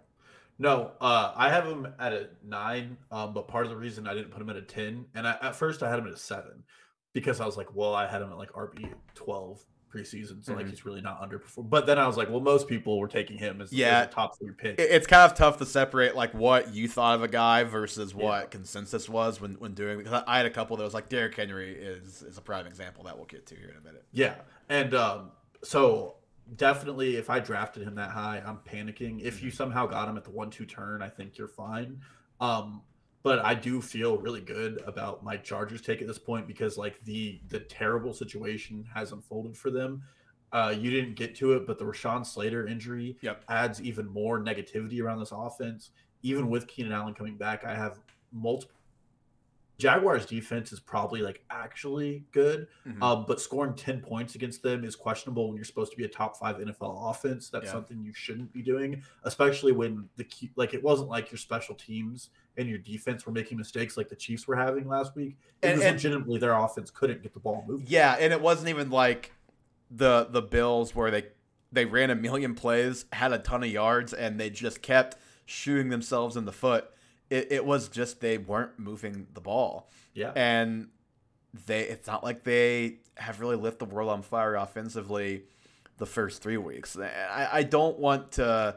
[0.58, 4.14] No, uh, I have him at a nine, um, but part of the reason I
[4.14, 6.16] didn't put him at a 10, and I, at first I had him at a
[6.16, 6.64] seven
[7.12, 9.64] because I was like, well, I had him at like RB twelve
[9.96, 10.60] preseason, so mm-hmm.
[10.60, 11.70] like he's really not underperformed.
[11.70, 14.38] But then I was like, well, most people were taking him as, yeah, as top
[14.38, 14.78] three pick.
[14.78, 18.42] It's kind of tough to separate like what you thought of a guy versus what
[18.42, 18.46] yeah.
[18.46, 19.98] consensus was when when doing.
[19.98, 23.04] Because I had a couple that was like Derrick Henry is is a prime example
[23.04, 24.04] that we'll get to here in a minute.
[24.12, 24.34] Yeah,
[24.68, 25.30] and um,
[25.62, 26.16] so
[26.54, 29.20] definitely if I drafted him that high, I'm panicking.
[29.22, 29.56] If you mm-hmm.
[29.56, 32.00] somehow got him at the one two turn, I think you're fine.
[32.40, 32.82] Um,
[33.26, 37.02] but I do feel really good about my Chargers take at this point because like
[37.02, 40.04] the the terrible situation has unfolded for them.
[40.52, 43.42] Uh, you didn't get to it, but the Rashawn Slater injury yep.
[43.48, 45.90] adds even more negativity around this offense.
[46.22, 47.98] Even with Keenan Allen coming back, I have
[48.30, 48.75] multiple.
[49.78, 53.02] Jaguars defense is probably like actually good, mm-hmm.
[53.02, 56.08] uh, but scoring 10 points against them is questionable when you're supposed to be a
[56.08, 57.50] top five NFL offense.
[57.50, 57.72] That's yeah.
[57.72, 61.74] something you shouldn't be doing, especially when the key, like it wasn't like your special
[61.74, 65.36] teams and your defense were making mistakes like the Chiefs were having last week.
[65.60, 67.86] It and, was and, legitimately their offense couldn't get the ball moving.
[67.88, 69.32] Yeah, and it wasn't even like
[69.90, 71.26] the the Bills where they
[71.70, 75.90] they ran a million plays, had a ton of yards, and they just kept shooting
[75.90, 76.90] themselves in the foot.
[77.28, 79.90] It, it was just they weren't moving the ball.
[80.14, 80.88] Yeah, and
[81.66, 85.44] they it's not like they have really lit the world on fire offensively
[85.98, 86.96] the first three weeks.
[86.98, 88.76] I, I don't want to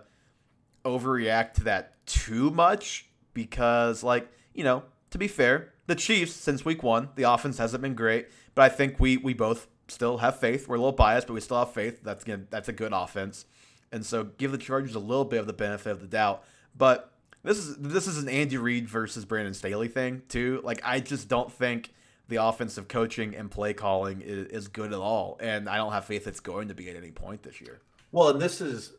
[0.85, 6.63] overreact to that too much because, like, you know, to be fair, the Chiefs since
[6.63, 10.39] week one, the offense hasn't been great, but I think we we both still have
[10.39, 10.67] faith.
[10.67, 12.01] We're a little biased, but we still have faith.
[12.03, 13.45] That's gonna, that's a good offense,
[13.91, 16.43] and so give the Chargers a little bit of the benefit of the doubt.
[16.77, 17.11] But
[17.43, 20.61] this is this is an Andy Reid versus Brandon Staley thing too.
[20.63, 21.93] Like I just don't think
[22.27, 26.05] the offensive coaching and play calling is, is good at all, and I don't have
[26.05, 27.81] faith it's going to be at any point this year.
[28.11, 28.93] Well, and this is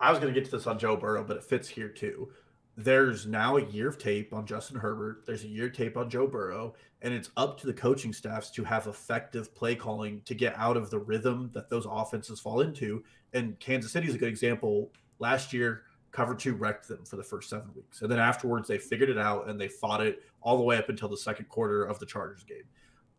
[0.00, 2.30] I was going to get to this on Joe Burrow, but it fits here too
[2.76, 5.24] there's now a year of tape on Justin Herbert.
[5.26, 8.50] There's a year of tape on Joe Burrow, and it's up to the coaching staffs
[8.52, 12.60] to have effective play calling to get out of the rhythm that those offenses fall
[12.60, 13.04] into.
[13.32, 14.90] And Kansas City is a good example.
[15.18, 18.78] Last year, cover two wrecked them for the first seven weeks, and then afterwards they
[18.78, 21.84] figured it out and they fought it all the way up until the second quarter
[21.84, 22.64] of the Chargers game.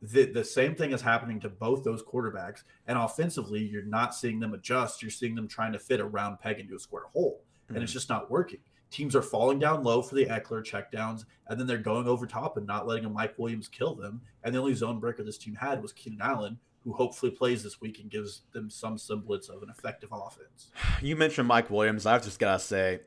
[0.04, 2.64] The, the same thing is happening to both those quarterbacks.
[2.88, 5.04] And offensively, you're not seeing them adjust.
[5.04, 7.44] You're seeing them trying to fit a round peg into a square hole.
[7.68, 7.84] And mm-hmm.
[7.84, 8.58] it's just not working
[8.92, 12.58] teams are falling down low for the Ekeler checkdowns, and then they're going over top
[12.58, 14.22] and not letting a Mike Williams kill them.
[14.44, 17.80] And the only zone breaker this team had was Keenan Allen, who hopefully plays this
[17.80, 20.72] week and gives them some semblance of an effective offense.
[21.02, 22.06] You mentioned Mike Williams.
[22.06, 23.02] I've just gotta say,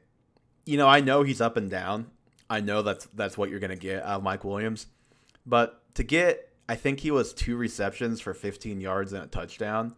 [0.64, 2.10] you know, I know he's up and down.
[2.48, 4.86] I know that's that's what you're gonna get out of Mike Williams,
[5.44, 9.94] but to get, I think he was two receptions for 15 yards and a touchdown.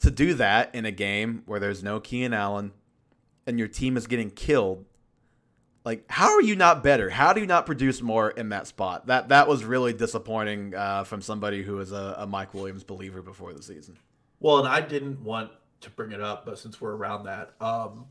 [0.00, 2.72] To do that in a game where there's no Keenan Allen
[3.46, 4.86] and your team is getting killed
[5.84, 9.06] like how are you not better how do you not produce more in that spot
[9.06, 13.22] that that was really disappointing uh, from somebody who was a, a, mike williams believer
[13.22, 13.96] before the season
[14.40, 18.06] well and i didn't want to bring it up, but since we're around that, um,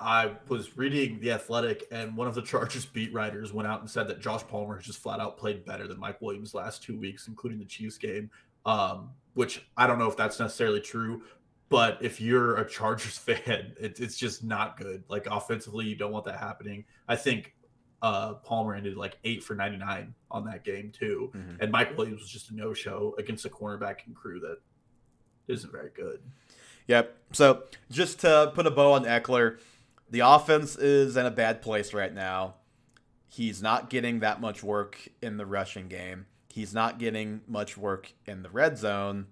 [0.00, 3.90] I was reading The Athletic, and one of the Chargers beat writers went out and
[3.90, 6.98] said that Josh Palmer has just flat out played better than Mike Williams last two
[6.98, 8.30] weeks, including the Chiefs game.
[8.66, 11.22] Um, which I don't know if that's necessarily true,
[11.70, 15.04] but if you're a Chargers fan, it, it's just not good.
[15.08, 16.84] Like offensively, you don't want that happening.
[17.08, 17.54] I think
[18.02, 21.62] uh, Palmer ended like eight for 99 on that game too, mm-hmm.
[21.62, 24.58] and Mike Williams was just a no-show against a cornerback and crew that
[25.48, 26.20] isn't very good.
[26.86, 27.16] Yep.
[27.32, 29.58] So just to put a bow on Ekeler,
[30.10, 32.54] the offense is in a bad place right now.
[33.28, 36.26] He's not getting that much work in the rushing game.
[36.48, 39.26] He's not getting much work in the red zone,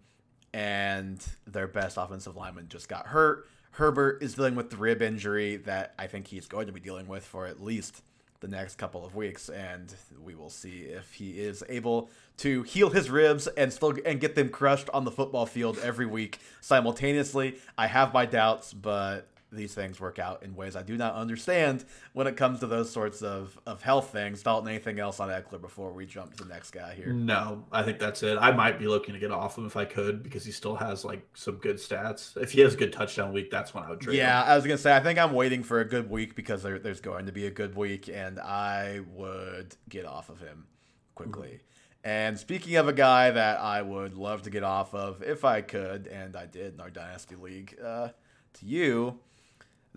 [0.53, 3.49] and their best offensive lineman just got hurt.
[3.73, 7.07] Herbert is dealing with the rib injury that I think he's going to be dealing
[7.07, 8.03] with for at least
[8.41, 12.09] the next couple of weeks, and we will see if he is able
[12.39, 16.07] to heal his ribs and still and get them crushed on the football field every
[16.07, 17.57] week simultaneously.
[17.77, 21.85] I have my doubts, but these things work out in ways I do not understand
[22.13, 24.43] when it comes to those sorts of, of health things.
[24.43, 27.13] Dalton, anything else on Ekeler before we jump to the next guy here?
[27.13, 28.37] No, I think that's it.
[28.39, 31.05] I might be looking to get off him if I could because he still has
[31.05, 32.37] like some good stats.
[32.37, 34.17] If he has a good touchdown week, that's when I would trade.
[34.17, 34.51] Yeah, him.
[34.51, 37.01] I was gonna say I think I'm waiting for a good week because there, there's
[37.01, 40.67] going to be a good week, and I would get off of him
[41.15, 41.49] quickly.
[41.49, 41.65] Mm-hmm.
[42.05, 45.63] And speaking of a guy that I would love to get off of if I
[45.63, 48.09] could, and I did in our Dynasty League, uh,
[48.55, 49.19] to you,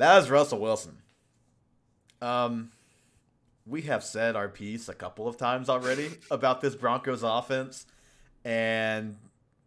[0.02, 0.98] that is Russell Wilson.
[2.22, 2.72] Um,
[3.66, 7.86] we have said our piece a couple of times already about this Broncos offense,
[8.44, 9.18] and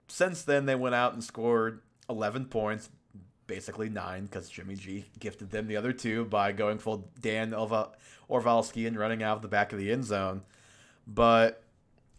[0.08, 2.90] since then they went out and scored 11 points,
[3.46, 7.54] basically nine, because Jimmy G gifted them the other two by going full Dan
[8.28, 10.42] Orlovsky and running out of the back of the end zone.
[11.06, 11.62] But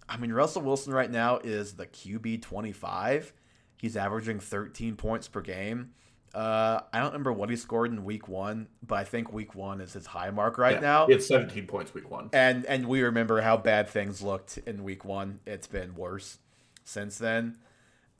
[0.08, 3.34] I mean, Russell Wilson right now is the QB 25.
[3.78, 5.92] He's averaging 13 points per game.
[6.34, 9.80] Uh, I don't remember what he scored in week one, but I think week one
[9.80, 11.06] is his high mark right yeah, now.
[11.08, 12.30] It's 17 points week one.
[12.34, 15.40] And and we remember how bad things looked in week one.
[15.46, 16.40] It's been worse
[16.84, 17.58] since then.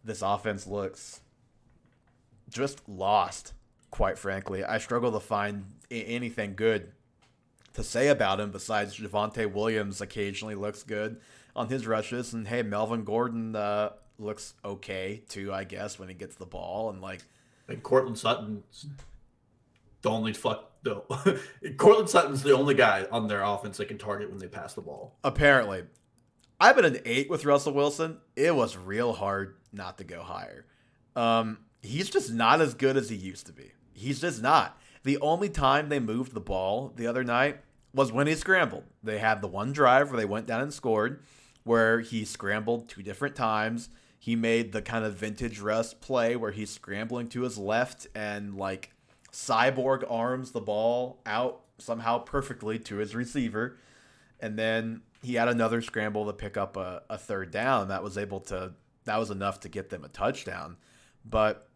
[0.04, 1.22] This offense looks
[2.50, 3.54] just lost,
[3.92, 4.64] quite frankly.
[4.64, 6.92] I struggle to find anything good
[7.74, 11.20] to say about him besides Javonte Williams occasionally looks good
[11.56, 12.34] on his rushes.
[12.34, 16.90] And hey, Melvin Gordon uh, looks okay too, I guess, when he gets the ball.
[16.90, 17.22] And like,
[17.68, 18.88] and Courtland Sutton's
[20.02, 21.04] the only fuck no.
[21.78, 24.82] Courtland Sutton's the only guy on their offense that can target when they pass the
[24.82, 25.18] ball.
[25.24, 25.84] Apparently.
[26.60, 28.20] I've been an eight with Russell Wilson.
[28.36, 30.66] It was real hard not to go higher.
[31.16, 33.72] Um, he's just not as good as he used to be.
[33.94, 34.80] He's just not.
[35.04, 37.60] The only time they moved the ball the other night
[37.94, 38.84] was when he scrambled.
[39.04, 41.24] They had the one drive where they went down and scored,
[41.64, 43.90] where he scrambled two different times
[44.26, 48.58] he made the kind of vintage Russ play where he's scrambling to his left and
[48.58, 48.92] like
[49.32, 53.78] cyborg arms the ball out somehow perfectly to his receiver.
[54.40, 58.18] And then he had another scramble to pick up a, a third down that was
[58.18, 60.78] able to that was enough to get them a touchdown.
[61.24, 61.70] But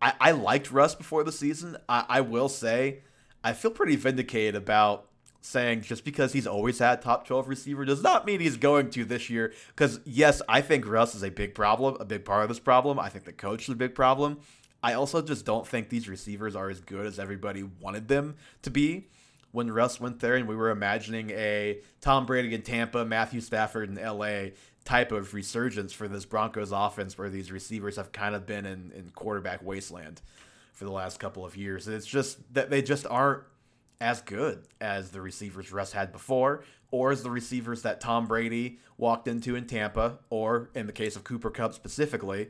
[0.00, 1.76] I, I liked Russ before the season.
[1.90, 3.02] I, I will say
[3.44, 5.10] I feel pretty vindicated about
[5.46, 9.04] saying just because he's always had top 12 receiver does not mean he's going to
[9.04, 9.52] this year.
[9.68, 12.98] Because, yes, I think Russ is a big problem, a big part of this problem.
[12.98, 14.38] I think the coach is a big problem.
[14.82, 18.70] I also just don't think these receivers are as good as everybody wanted them to
[18.70, 19.08] be.
[19.52, 23.88] When Russ went there and we were imagining a Tom Brady in Tampa, Matthew Stafford
[23.88, 24.50] in LA
[24.84, 28.92] type of resurgence for this Broncos offense where these receivers have kind of been in,
[28.94, 30.20] in quarterback wasteland
[30.72, 31.88] for the last couple of years.
[31.88, 33.44] It's just that they just aren't
[34.00, 38.78] as good as the receivers Russ had before, or as the receivers that Tom Brady
[38.98, 42.48] walked into in Tampa, or in the case of Cooper Kupp specifically,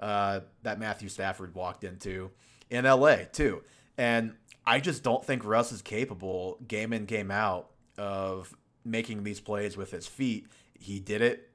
[0.00, 2.30] uh, that Matthew Stafford walked into
[2.70, 3.62] in LA too.
[3.96, 4.34] And
[4.66, 8.54] I just don't think Russ is capable game in, game out of
[8.84, 10.46] making these plays with his feet.
[10.78, 11.50] He did it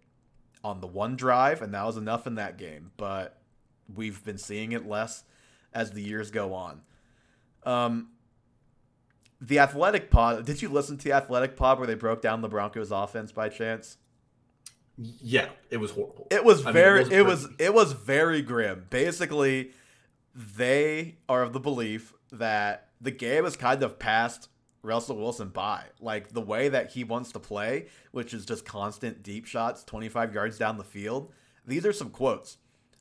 [0.64, 2.92] on the one drive, and that was enough in that game.
[2.98, 3.38] But
[3.94, 5.24] we've been seeing it less
[5.74, 6.82] as the years go on.
[7.64, 8.10] Um,
[9.42, 10.46] the Athletic Pod.
[10.46, 13.50] Did you listen to the Athletic Pod where they broke down the Broncos' offense by
[13.50, 13.98] chance?
[14.98, 16.28] Yeah, it was horrible.
[16.30, 17.04] It was I very.
[17.04, 18.86] Mean, it, was, it was it was very grim.
[18.90, 19.72] Basically,
[20.36, 24.50] they are of the belief that the game is kind of passed
[24.84, 25.86] Russell Wilson by.
[26.00, 30.34] Like the way that he wants to play, which is just constant deep shots, 25
[30.34, 31.34] yards down the field.
[31.66, 32.58] These are some quotes.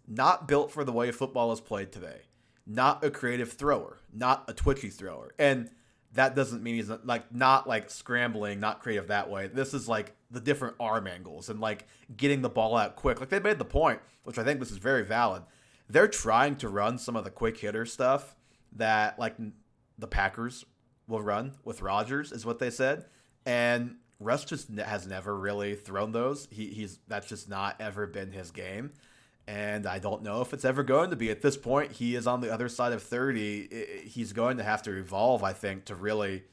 [0.06, 2.22] Not built for the way football is played today.
[2.66, 3.98] Not a creative thrower.
[4.12, 5.32] Not a twitchy thrower.
[5.38, 5.70] And
[6.14, 9.46] that doesn't mean he's like not like scrambling, not creative that way.
[9.46, 11.86] This is like the different arm angles and like
[12.16, 13.20] getting the ball out quick.
[13.20, 15.42] Like they made the point, which I think this is very valid,
[15.88, 18.34] they're trying to run some of the quick hitter stuff
[18.76, 19.36] that like
[19.98, 20.64] the Packers
[21.06, 23.06] will run with Rodgers, is what they said.
[23.46, 26.48] And Russ just has never really thrown those.
[26.50, 28.92] He, he's that's just not ever been his game.
[29.50, 31.28] And I don't know if it's ever going to be.
[31.28, 34.04] At this point, he is on the other side of 30.
[34.06, 36.44] He's going to have to evolve, I think, to really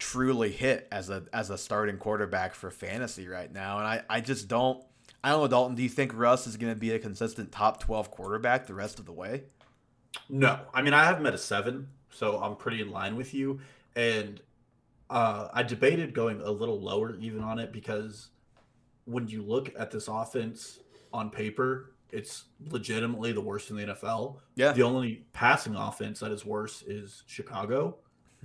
[0.00, 3.78] truly hit as a as a starting quarterback for fantasy right now.
[3.78, 4.84] And I, I just don't
[5.22, 8.10] I don't know, Dalton, do you think Russ is gonna be a consistent top twelve
[8.10, 9.44] quarterback the rest of the way?
[10.28, 10.58] No.
[10.74, 13.60] I mean I have him at a seven, so I'm pretty in line with you.
[13.94, 14.40] And
[15.08, 18.30] uh, I debated going a little lower even on it because
[19.04, 20.80] when you look at this offense
[21.12, 24.38] on paper, it's legitimately the worst in the NFL.
[24.54, 24.72] Yeah.
[24.72, 27.96] The only passing offense that is worse is Chicago,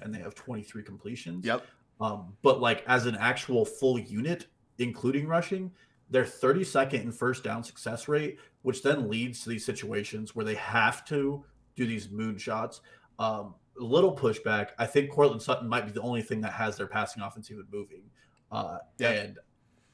[0.02, 1.46] and they have 23 completions.
[1.46, 1.64] Yep.
[2.00, 4.48] Um, but like as an actual full unit,
[4.80, 5.72] including rushing,
[6.10, 10.56] they're 32nd in first down success rate, which then leads to these situations where they
[10.56, 11.44] have to
[11.76, 12.80] do these moonshots.
[13.20, 14.70] Um, a little pushback.
[14.80, 17.66] I think Courtland Sutton might be the only thing that has their passing offense even
[17.72, 18.04] moving.
[18.52, 19.26] Uh, Yep.
[19.26, 19.40] And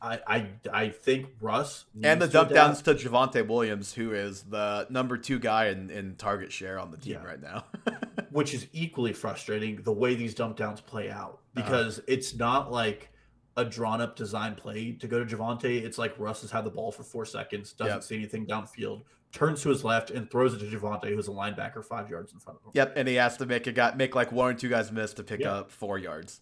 [0.03, 4.85] I, I I think Russ And the dump downs to Javonte Williams, who is the
[4.89, 7.23] number two guy in, in target share on the team Yeah.
[7.25, 7.63] right now.
[8.31, 11.63] which is equally frustrating the way these dump downs play out Uh-huh.
[11.63, 13.09] because it's not like
[13.55, 15.63] a drawn up design play to go to Javonte.
[15.83, 18.03] It's like Russ has had the ball for four seconds, doesn't Yep.
[18.03, 21.85] see anything downfield, turns to his left and throws it to Javonte, who's a linebacker
[21.85, 22.71] five yards in front of him.
[22.73, 25.13] yep, and he has to make a guy make like one or two guys miss
[25.13, 25.53] to pick Yeah.
[25.53, 26.41] up four yards.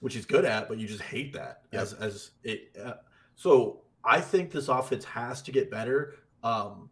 [0.00, 1.82] Which he's good at, but you just hate that Yep.
[1.82, 2.76] as as it.
[2.82, 2.94] Uh,
[3.34, 6.14] so I think this offense has to get better.
[6.42, 6.90] Um,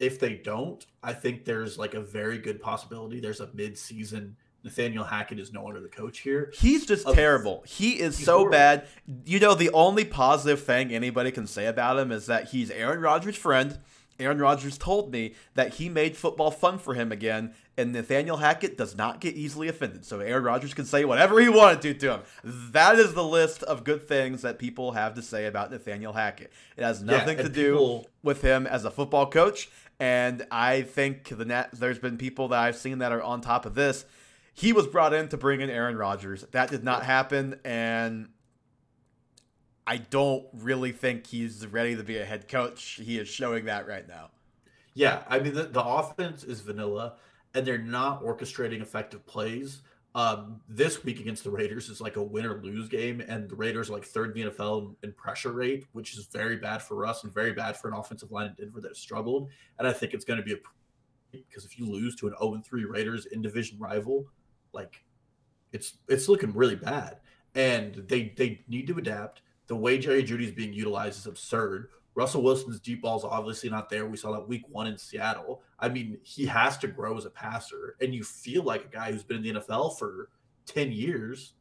[0.00, 3.20] if they don't, I think there's like a very good possibility.
[3.20, 4.36] There's a mid-season.
[4.64, 6.50] Nathaniel Hackett is no longer the coach here.
[6.54, 7.62] He's just Of- terrible.
[7.66, 8.50] He is so horrible.
[8.52, 8.86] bad.
[9.26, 13.00] You know, the only positive thing anybody can say about him is that he's Aaron
[13.00, 13.78] Rodgers' friend.
[14.20, 18.76] Aaron Rodgers told me that he made football fun for him again, and Nathaniel Hackett
[18.78, 20.04] does not get easily offended.
[20.04, 22.20] So Aaron Rodgers can say whatever he wanted to to him.
[22.44, 26.52] That is the list of good things that people have to say about Nathaniel Hackett.
[26.76, 29.68] It has Yeah, nothing to and do people- with him as a football coach.
[30.00, 33.64] And I think the Nat, there's been people that I've seen that are on top
[33.66, 34.04] of this.
[34.52, 36.44] He was brought in to bring in Aaron Rodgers.
[36.52, 38.28] That did not happen, and
[39.86, 43.00] I don't really think he's ready to be a head coach.
[43.02, 44.30] He is showing that right now.
[44.94, 47.14] Yeah, I mean the, the offense is vanilla,
[47.54, 49.82] and they're not orchestrating effective plays.
[50.16, 53.56] Um, this week against the Raiders is like a win or lose game, and the
[53.56, 56.82] Raiders are like third in the NFL in, in pressure rate, which is very bad
[56.82, 59.50] for us and very bad for an offensive line in Denver that struggled.
[59.78, 60.56] And I think it's going to be a
[61.32, 64.24] because if you lose to an 0 3 Raiders in division rival,
[64.72, 65.02] like
[65.72, 67.18] it's it's looking really bad.
[67.56, 69.42] And they they need to adapt.
[69.66, 71.88] The way Jerry Jeudy is being utilized is absurd.
[72.14, 74.06] Russell Wilson's deep ball is obviously not there.
[74.06, 75.62] We saw that week one in Seattle.
[75.80, 79.10] I mean, he has to grow as a passer, and you feel like a guy
[79.10, 80.28] who's been in the NFL for
[80.66, 81.54] 10 years,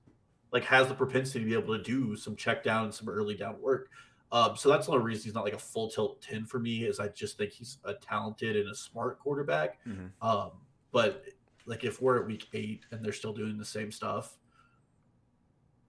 [0.52, 3.36] like has the propensity to be able to do some check down and some early
[3.36, 3.90] down work.
[4.32, 6.86] Um, so that's the only reason he's not like a full tilt 10 for me,
[6.86, 9.84] is I just think he's a talented and a smart quarterback.
[9.86, 10.12] Mhm.
[10.22, 10.52] Um,
[10.92, 11.24] but
[11.66, 14.38] like if we're at week eight and they're still doing the same stuff,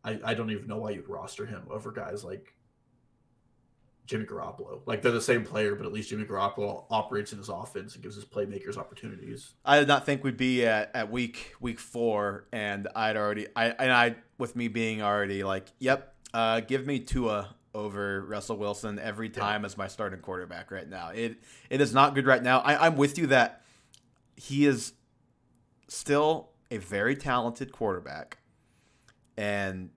[0.05, 2.55] I, I don't even know why you'd roster him over guys like
[4.07, 4.83] Jimmy Garoppolo.
[4.87, 8.03] Like they're the same player, but at least Jimmy Garoppolo operates in his offense and
[8.03, 9.55] gives his playmakers opportunities.
[9.65, 13.69] I did not think we'd be at, at week week four, and I'd already I
[13.69, 18.99] and I with me being already like, yep, uh, give me Tua over Russell Wilson
[18.99, 21.09] every time as my starting quarterback right now.
[21.09, 21.39] It
[21.71, 22.61] it is not good right now.
[22.61, 23.63] I, I'm with you that
[24.37, 24.93] he is
[25.89, 28.39] still a very talented quarterback,
[29.37, 29.91] and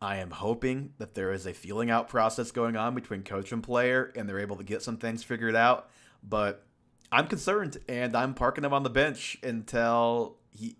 [0.00, 3.62] I am hoping that there is a feeling out process going on between coach and
[3.62, 5.88] player, and they're able to get some things figured out.
[6.22, 6.64] But
[7.10, 10.76] I'm concerned, and I'm parking him on the bench until he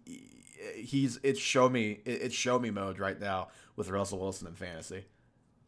[0.74, 5.04] he's it's show me it's show me mode right now with Russell Wilson in fantasy.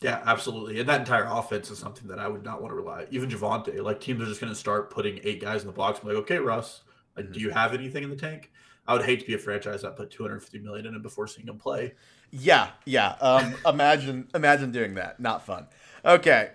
[0.00, 0.78] Yeah, absolutely.
[0.78, 3.00] And that entire offense is something that I would not want to rely.
[3.00, 3.06] On.
[3.10, 5.98] Even Javonte, like teams are just going to start putting eight guys in the box.
[5.98, 6.82] Be like, okay, Russ,
[7.16, 7.34] like, mm-hmm.
[7.34, 8.52] do you have anything in the tank?
[8.86, 11.48] I would hate to be a franchise that put 250 million in him before seeing
[11.48, 11.94] him play.
[12.30, 13.16] Yeah, yeah.
[13.20, 15.20] Um, imagine imagine doing that.
[15.20, 15.66] Not fun.
[16.04, 16.50] Okay.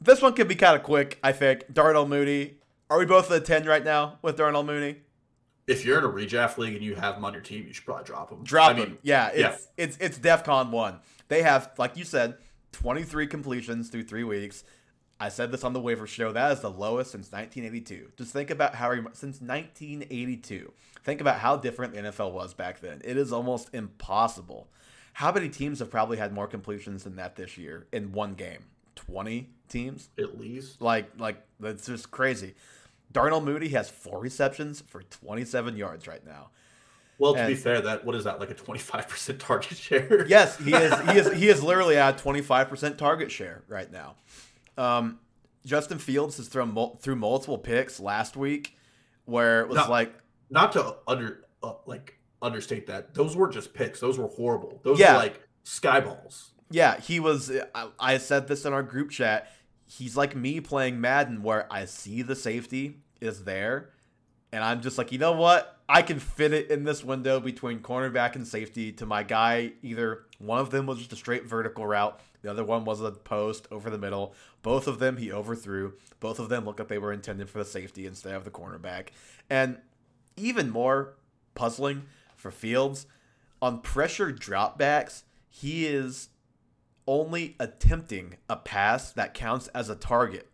[0.00, 1.72] This one could be kind of quick, I think.
[1.72, 2.54] Darnell Mooney.
[2.90, 4.96] Are we both at a 10 right now with Darnell Mooney?
[5.66, 7.84] If you're in a redraft league and you have him on your team, you should
[7.84, 8.42] probably drop him.
[8.42, 8.98] Drop I mean, him.
[9.02, 9.84] Yeah, it's yeah.
[9.84, 11.00] it's it's DEFCON one.
[11.28, 12.38] They have, like you said,
[12.72, 14.64] 23 completions through three weeks.
[15.20, 16.32] I said this on the waiver show.
[16.32, 18.12] That is the lowest since 1982.
[18.16, 20.72] Just think about how he, since 1982.
[21.04, 23.00] Think about how different the NFL was back then.
[23.04, 24.68] It is almost impossible.
[25.14, 28.64] How many teams have probably had more completions than that this year in one game?
[28.94, 30.10] 20 teams?
[30.18, 30.80] At least.
[30.80, 32.54] Like like that's just crazy.
[33.10, 36.50] Darnell Mooney has four receptions for 27 yards right now.
[37.18, 40.26] Well, to and, be fair, that what is that like a 25% target share?
[40.28, 41.00] yes, he is.
[41.00, 41.32] He is.
[41.32, 44.14] He is literally at 25% target share right now.
[44.76, 45.18] Um,
[45.66, 48.76] Justin Fields has thrown mul- through multiple picks last week,
[49.24, 50.14] where it was not, like
[50.50, 54.00] not to under uh, like understate that those were just picks.
[54.00, 54.80] Those were horrible.
[54.82, 55.14] Those yeah.
[55.14, 56.50] were like skyballs.
[56.70, 57.50] Yeah, he was.
[57.74, 59.50] I, I said this in our group chat.
[59.86, 63.90] He's like me playing Madden, where I see the safety is there,
[64.52, 65.76] and I'm just like, you know what?
[65.88, 69.72] I can fit it in this window between cornerback and safety to my guy.
[69.82, 73.10] Either one of them was just a straight vertical route, the other one was a
[73.10, 74.34] post over the middle.
[74.62, 75.94] Both of them he overthrew.
[76.20, 79.08] Both of them looked like they were intended for the safety instead of the cornerback.
[79.50, 79.78] And
[80.38, 81.14] even more
[81.54, 82.04] puzzling
[82.36, 83.06] for Fields,
[83.60, 86.28] on pressure dropbacks, he is
[87.06, 90.48] only attempting a pass that counts as a target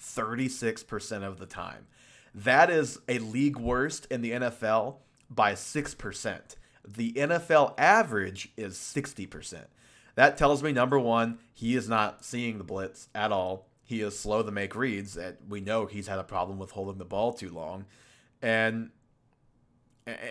[0.00, 1.86] 36% of the time.
[2.34, 4.96] That is a league worst in the NFL
[5.30, 6.40] by 6%.
[6.86, 9.66] The NFL average is 60%.
[10.14, 13.68] That tells me number one, he is not seeing the blitz at all.
[13.84, 15.14] He is slow to make reads.
[15.14, 17.84] That we know he's had a problem with holding the ball too long,
[18.42, 18.90] and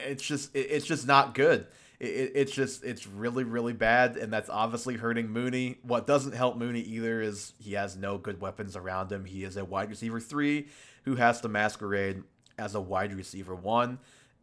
[0.08, 1.68] it's just it's just not good.
[2.00, 5.78] It, it's just it's really really bad, and that's obviously hurting Mooney.
[5.84, 9.26] What doesn't help Mooney either is he has no good weapons around him.
[9.26, 10.68] He is a wide receiver three
[11.06, 12.24] who has to masquerade
[12.58, 14.00] as a wide receiver one.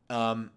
[0.09, 0.51] Um,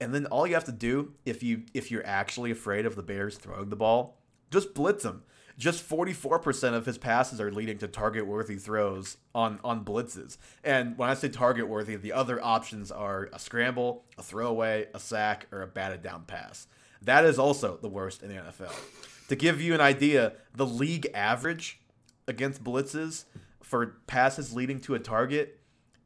[0.00, 3.02] and then all you have to do if you if you're actually afraid of the
[3.02, 4.18] Bears throwing the ball,
[4.50, 5.22] just blitz them.
[5.58, 10.36] Just 44% of his passes are leading to target worthy throws on on blitzes.
[10.62, 15.00] And when I say target worthy, the other options are a scramble, a throwaway, a
[15.00, 16.66] sack, or a batted down pass.
[17.02, 18.74] That is also the worst in the NFL.
[19.28, 21.80] to give you an idea, the league average
[22.28, 23.24] against blitzes
[23.62, 25.60] for passes leading to a target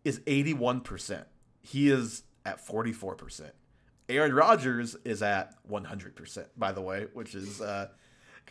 [0.05, 1.25] is 81%.
[1.61, 3.51] He is at 44%.
[4.09, 7.89] Aaron Rodgers is at 100%, by the way, which is uh,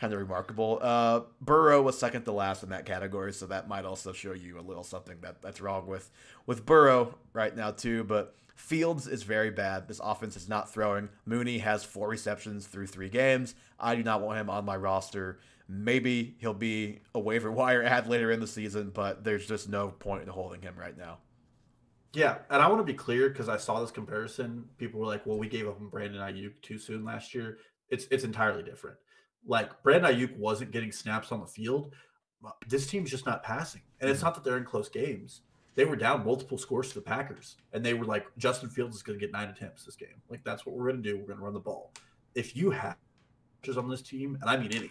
[0.00, 0.78] kind of remarkable.
[0.80, 4.58] Uh, Burrow was second to last in that category, so that might also show you
[4.58, 6.10] a little something that, that's wrong with,
[6.46, 8.02] with Burrow right now, too.
[8.04, 9.88] But Fields is very bad.
[9.88, 11.10] This offense is not throwing.
[11.26, 13.54] Mooney has four receptions through three games.
[13.78, 15.38] I do not want him on my roster.
[15.68, 19.88] Maybe he'll be a waiver wire ad later in the season, but there's just no
[19.88, 21.18] point in holding him right now.
[22.12, 24.64] Yeah, and I want to be clear because I saw this comparison.
[24.78, 28.06] People were like, "Well, we gave up on Brandon Aiyuk too soon last year." It's
[28.10, 28.96] it's entirely different.
[29.46, 31.92] Like Brandon Aiyuk wasn't getting snaps on the field.
[32.68, 34.24] This team's just not passing, and it's mm.
[34.24, 35.42] not that they're in close games.
[35.74, 39.02] They were down multiple scores to the Packers, and they were like, "Justin Fields is
[39.02, 40.22] going to get nine attempts this game.
[40.28, 41.18] Like that's what we're going to do.
[41.18, 41.92] We're going to run the ball."
[42.34, 42.96] If you have
[43.76, 44.90] on this team, and I mean any,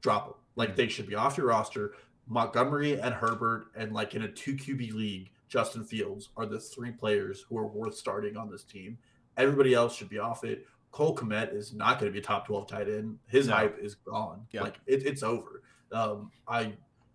[0.00, 0.34] drop them.
[0.54, 0.76] Like mm.
[0.76, 1.92] they should be off your roster.
[2.26, 6.90] Montgomery and Herbert, and like in a two QB league, Justin Fields are the three
[6.90, 8.98] players who are worth starting on this team.
[9.36, 10.66] Everybody else should be off it.
[10.96, 13.18] Cole Kmet is not going to be a top twelve tight end.
[13.26, 13.56] His no.
[13.56, 14.46] hype is gone.
[14.50, 14.62] Yeah.
[14.62, 15.62] Like it, it's over.
[15.92, 16.72] Um, I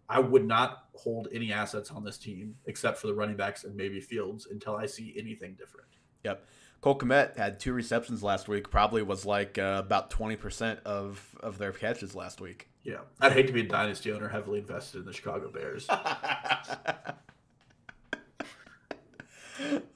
[0.07, 3.75] I would not hold any assets on this team except for the running backs and
[3.75, 5.87] maybe Fields until I see anything different.
[6.23, 6.45] Yep.
[6.81, 8.69] Cole Kmet had two receptions last week.
[8.69, 12.69] Probably was like uh, about twenty percent of of their catches last week.
[12.83, 15.89] Yeah, I'd hate to be a dynasty owner heavily invested in the Chicago Bears.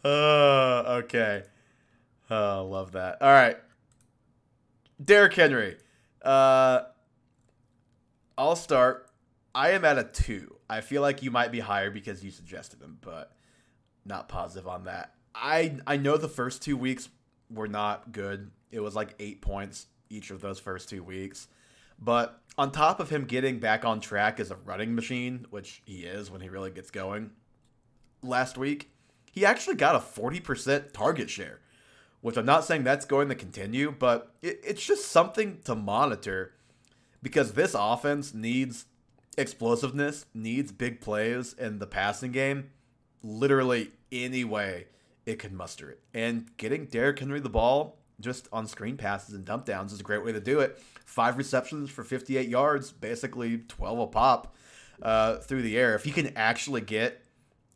[0.04, 1.44] uh, okay.
[2.32, 3.22] Oh, love that.
[3.22, 3.58] All right.
[5.04, 5.78] Derrick Henry.
[6.22, 6.82] Uh,
[8.38, 9.10] I'll start.
[9.54, 10.56] I am at a two.
[10.70, 13.32] I feel like you might be higher because you suggested him, but
[14.06, 15.14] not positive on that.
[15.34, 17.10] I I know the first two weeks
[17.50, 18.52] were not good.
[18.72, 21.48] It was like eight points each of those first two weeks.
[22.00, 26.04] But on top of him getting back on track as a running machine, which he
[26.04, 27.32] is when he really gets going,
[28.22, 28.92] last week,
[29.32, 31.60] he actually got a 40% target share,
[32.26, 36.54] which I'm not saying that's going to continue, but it, it's just something to monitor
[37.22, 38.86] because this offense needs
[39.38, 42.72] explosiveness, needs big plays in the passing game,
[43.22, 44.88] literally any way
[45.28, 46.00] it can muster it.
[46.16, 50.04] And getting Derrick Henry the ball just on screen passes and dump downs is a
[50.04, 50.82] great way to do it.
[51.06, 54.56] Five receptions for 58 yards, basically 12 a pop
[55.00, 55.94] uh, through the air.
[55.94, 57.24] If he can actually get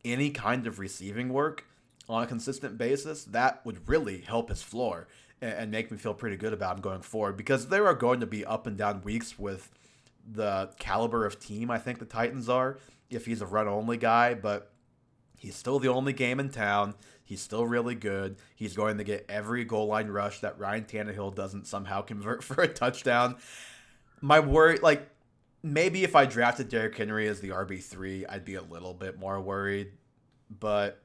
[0.03, 1.65] any kind of receiving work
[2.09, 5.07] on a consistent basis, that would really help his floor
[5.41, 8.25] and, make me feel pretty good about him going forward because there are going to
[8.25, 9.71] be up and down weeks with
[10.31, 12.77] the caliber of team I think the Titans are
[13.09, 14.71] if he's a run only guy, but
[15.37, 16.95] he's still the only game in town.
[17.23, 18.37] He's still really good.
[18.55, 22.61] He's going to get every goal line rush that Ryan Tannehill doesn't somehow convert for
[22.61, 23.37] a touchdown.
[24.21, 25.09] My worry, like,
[25.63, 29.39] maybe if I drafted Derrick Henry as the RB3, I'd be a little bit more
[29.39, 29.91] worried.
[30.59, 31.01] but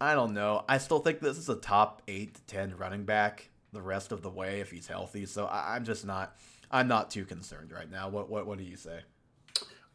[0.00, 0.64] I don't know.
[0.68, 4.22] I still think this is a top eight to ten running back the rest of
[4.22, 5.26] the way if he's healthy.
[5.26, 6.36] So I, am just not.
[6.70, 8.08] I'm not too concerned right now.
[8.08, 9.00] What what what do you say?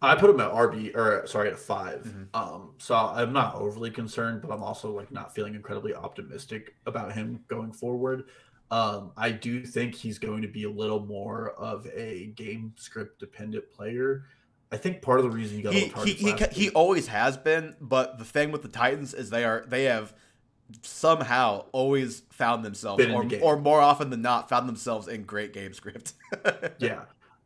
[0.02, 2.24] I put him at RB or sorry at 5 mm-hmm.
[2.34, 7.12] Um, so I'm not overly concerned, but I'm also like not feeling incredibly optimistic about
[7.12, 8.24] him going forward.
[8.72, 13.20] Um, I do think he's going to be a little more of a game script
[13.20, 14.26] dependent player.
[14.72, 17.76] I think part of the reason he got he he he, he always has been,
[17.82, 20.14] but the thing with the Titans is they are they have
[20.84, 25.54] somehow always found themselves or, the or more often than not found themselves in great
[25.54, 26.14] game script.
[26.78, 27.02] yeah.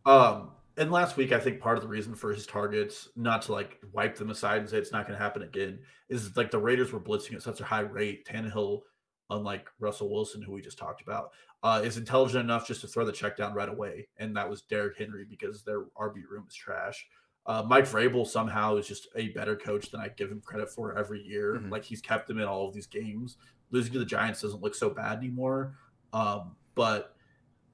[0.05, 3.53] Um and last week I think part of the reason for his targets, not to
[3.53, 6.59] like wipe them aside and say it's not going to happen again, is like the
[6.59, 8.25] Raiders were blitzing at such a high rate.
[8.25, 8.81] Tannehill,
[9.29, 11.31] unlike Russell Wilson, who we just talked about,
[11.63, 14.61] uh, is intelligent enough just to throw the check down right away, and that was
[14.61, 17.07] Derrick Henry because their RB room is trash.
[17.45, 20.97] Uh, Mike Vrabel somehow is just a better coach than I give him credit for
[20.97, 21.55] every year.
[21.55, 21.71] Mm-hmm.
[21.71, 23.37] Like he's kept them in all of these games.
[23.71, 25.75] Losing to the Giants doesn't look so bad anymore.
[26.13, 27.15] Um, but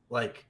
[0.10, 0.46] like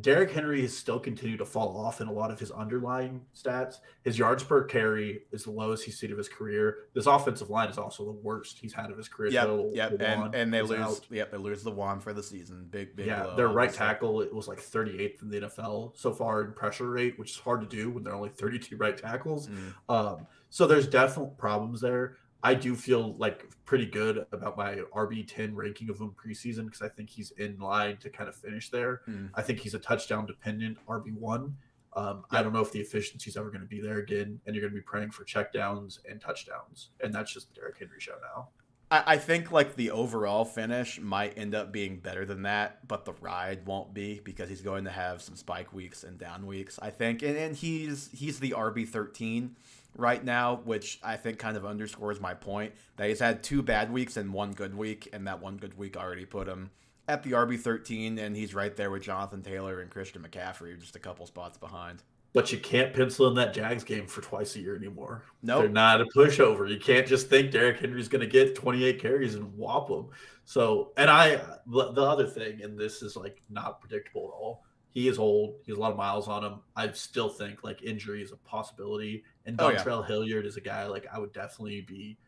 [0.00, 3.76] Derrick Henry has still continued to fall off in a lot of his underlying stats.
[4.02, 6.78] His yards per carry is the lowest he's seen of his career.
[6.94, 9.30] This offensive line is also the worst he's had of his career.
[9.30, 10.00] Yep, yep.
[10.00, 10.80] And, and they lose.
[10.80, 11.00] Out.
[11.10, 12.66] Yep, they lose Lewan for the season.
[12.70, 13.06] Big, big.
[13.06, 16.88] Yeah, their right tackle it was like 38th in the NFL so far in pressure
[16.88, 19.48] rate, which is hard to do when there are only 32 right tackles.
[19.48, 19.94] Mm.
[19.94, 22.16] Um, so there's definite problems there.
[22.42, 26.88] I do feel like pretty good about my RB10 ranking of him preseason because I
[26.88, 29.02] think he's in line to kind of finish there.
[29.08, 29.30] Mm.
[29.34, 31.52] I think he's a touchdown dependent RB1.
[31.94, 32.40] Um, yep.
[32.40, 34.62] I don't know if the efficiency is ever going to be there again, and you're
[34.62, 38.14] going to be praying for checkdowns and touchdowns, and that's just the Derrick Henry show
[38.34, 38.48] now.
[38.90, 43.04] I, I think like the overall finish might end up being better than that, but
[43.04, 46.78] the ride won't be because he's going to have some spike weeks and down weeks.
[46.80, 49.56] I think, and, and he's he's the RB thirteen
[49.96, 53.92] right now, which I think kind of underscores my point that he's had two bad
[53.92, 56.70] weeks and one good week, and that one good week already put him
[57.08, 60.96] at the RB thirteen, and he's right there with Jonathan Taylor and Christian McCaffrey, just
[60.96, 62.02] a couple spots behind.
[62.34, 65.22] But you can't pencil in that Jags game for twice a year anymore.
[65.42, 65.62] No, nope.
[65.64, 66.66] they're not a pushover.
[66.68, 70.08] You can't just think Derrick Henry's going to get 28 carries and whop them.
[70.46, 75.08] So, and I, the other thing, and this is like not predictable at all he
[75.08, 75.54] is old.
[75.64, 76.60] He has a lot of miles on him.
[76.76, 79.24] I still think like injury is a possibility.
[79.46, 80.06] And Dontrell oh, yeah.
[80.06, 82.18] Hilliard is a guy like I would definitely be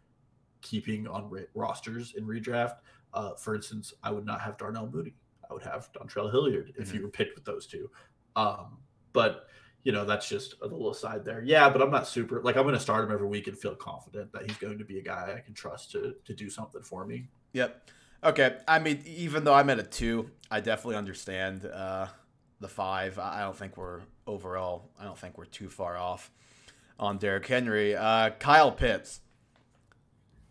[0.62, 2.76] keeping on rosters in redraft.
[3.12, 5.14] Uh, for instance, I would not have Darnell Mooney.
[5.48, 6.96] I would have Dontrell Hilliard if mm-hmm.
[6.96, 7.90] you were picked with those two.
[8.34, 8.78] Um,
[9.12, 9.46] but
[9.84, 11.42] you know that's just a little aside there.
[11.44, 13.74] Yeah, but I'm not super like I'm going to start him every week and feel
[13.74, 16.82] confident that he's going to be a guy I can trust to to do something
[16.82, 17.28] for me.
[17.52, 17.90] Yep.
[18.24, 18.56] Okay.
[18.66, 21.66] I mean, even though I'm at a two, I definitely understand.
[21.66, 22.06] Uh,
[22.64, 23.18] the five.
[23.18, 24.88] I don't think we're overall.
[24.98, 26.30] I don't think we're too far off
[26.98, 27.94] on Derrick Henry.
[27.94, 29.20] Uh, Kyle Pitts.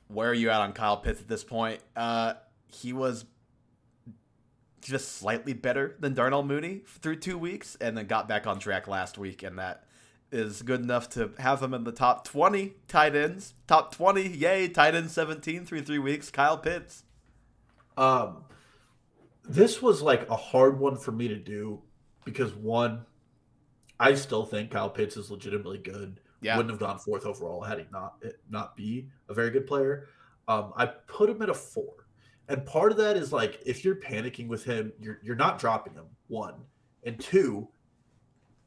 [0.09, 1.81] Where are you at on Kyle Pitts at this point?
[1.95, 2.35] Uh,
[2.67, 3.25] he was
[4.79, 8.87] just slightly better than Darnell Mooney through two weeks, and then got back on track
[8.87, 9.85] last week, and that
[10.31, 13.55] is good enough to have him in the top 20 tight ends.
[13.65, 16.29] Top 20, yay, tight end 17 through three weeks.
[16.29, 17.05] Kyle Pitts.
[17.97, 18.43] Um,
[19.43, 21.81] this was like a hard one for me to do
[22.25, 23.05] because one,
[23.99, 26.19] I still think Kyle Pitts is legitimately good.
[26.41, 26.57] Yeah.
[26.57, 30.07] Wouldn't have gone fourth overall had he not not be a very good player.
[30.47, 32.07] Um, I put him at a four.
[32.49, 35.93] And part of that is like if you're panicking with him, you're you're not dropping
[35.93, 36.55] him, one.
[37.03, 37.69] And two,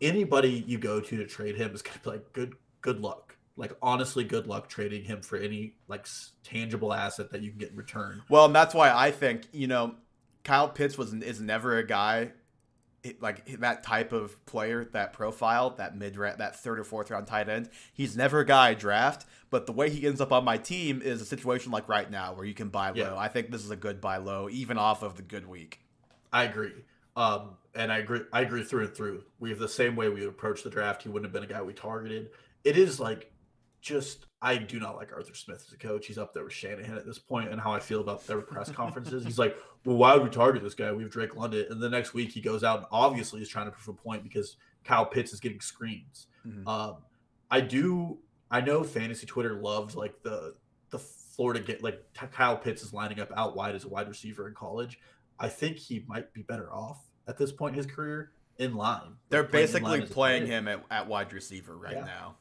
[0.00, 3.36] anybody you go to to trade him is gonna be like good good luck.
[3.56, 6.06] Like honestly, good luck trading him for any like
[6.44, 8.22] tangible asset that you can get in return.
[8.30, 9.96] Well, and that's why I think you know
[10.44, 12.32] Kyle Pitts was is never a guy
[13.20, 17.48] like that type of player, that profile, that mid that third or fourth round tight
[17.48, 17.68] end.
[17.92, 21.02] He's never a guy I draft, but the way he ends up on my team
[21.02, 22.94] is a situation like right now where you can buy low.
[22.96, 23.16] Yeah.
[23.16, 25.80] I think this is a good buy low, even off of the good week.
[26.32, 26.72] I agree.
[27.16, 28.20] Um, and I agree.
[28.32, 29.24] I agree through and through.
[29.38, 31.02] We have the same way we would approach the draft.
[31.02, 32.30] He wouldn't have been a guy we targeted.
[32.64, 33.30] It is like
[33.86, 36.06] just I do not like Arthur Smith as a coach.
[36.06, 38.70] He's up there with Shanahan at this point, and how I feel about their press
[38.70, 39.24] conferences.
[39.24, 40.90] He's like, "Well, why would we target this guy?
[40.92, 43.66] We have Drake London." And the next week he goes out and obviously is trying
[43.66, 46.26] to prove a point because Kyle Pitts is getting screens.
[46.44, 46.66] Mm-hmm.
[46.66, 46.96] Um,
[47.48, 48.18] I do.
[48.50, 50.54] I know fantasy Twitter loves like the
[50.90, 54.48] the Florida get like Kyle Pitts is lining up out wide as a wide receiver
[54.48, 54.98] in college.
[55.38, 59.16] I think he might be better off at this point in his career in line.
[59.28, 62.04] They're basically line playing him at, at wide receiver right yeah.
[62.04, 62.36] now.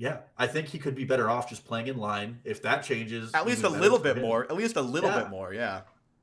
[0.00, 2.40] Yeah, I think he could be better off just playing in line.
[2.42, 4.22] If that changes, at least a little bit him.
[4.22, 4.44] more.
[4.44, 5.20] At least a little yeah.
[5.20, 5.52] bit more.
[5.52, 5.82] Yeah.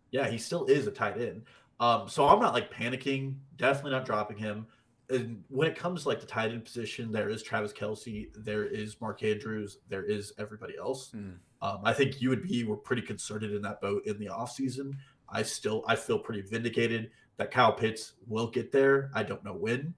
[0.10, 1.44] Yeah, he still is a tight end.
[1.80, 3.36] Um, so I'm not like panicking.
[3.56, 4.66] Definitely not dropping him.
[5.12, 8.66] and when it comes to like the tight end position, there is Travis Kelce, there
[8.66, 11.12] is Mark Andrews, there is everybody else.
[11.16, 11.36] Mm.
[11.62, 14.94] Um, I think you and me were pretty concerted in that boat in the offseason.
[15.30, 19.12] I still I feel pretty vindicated that Kyle Pitts will get there.
[19.14, 19.94] I don't know when,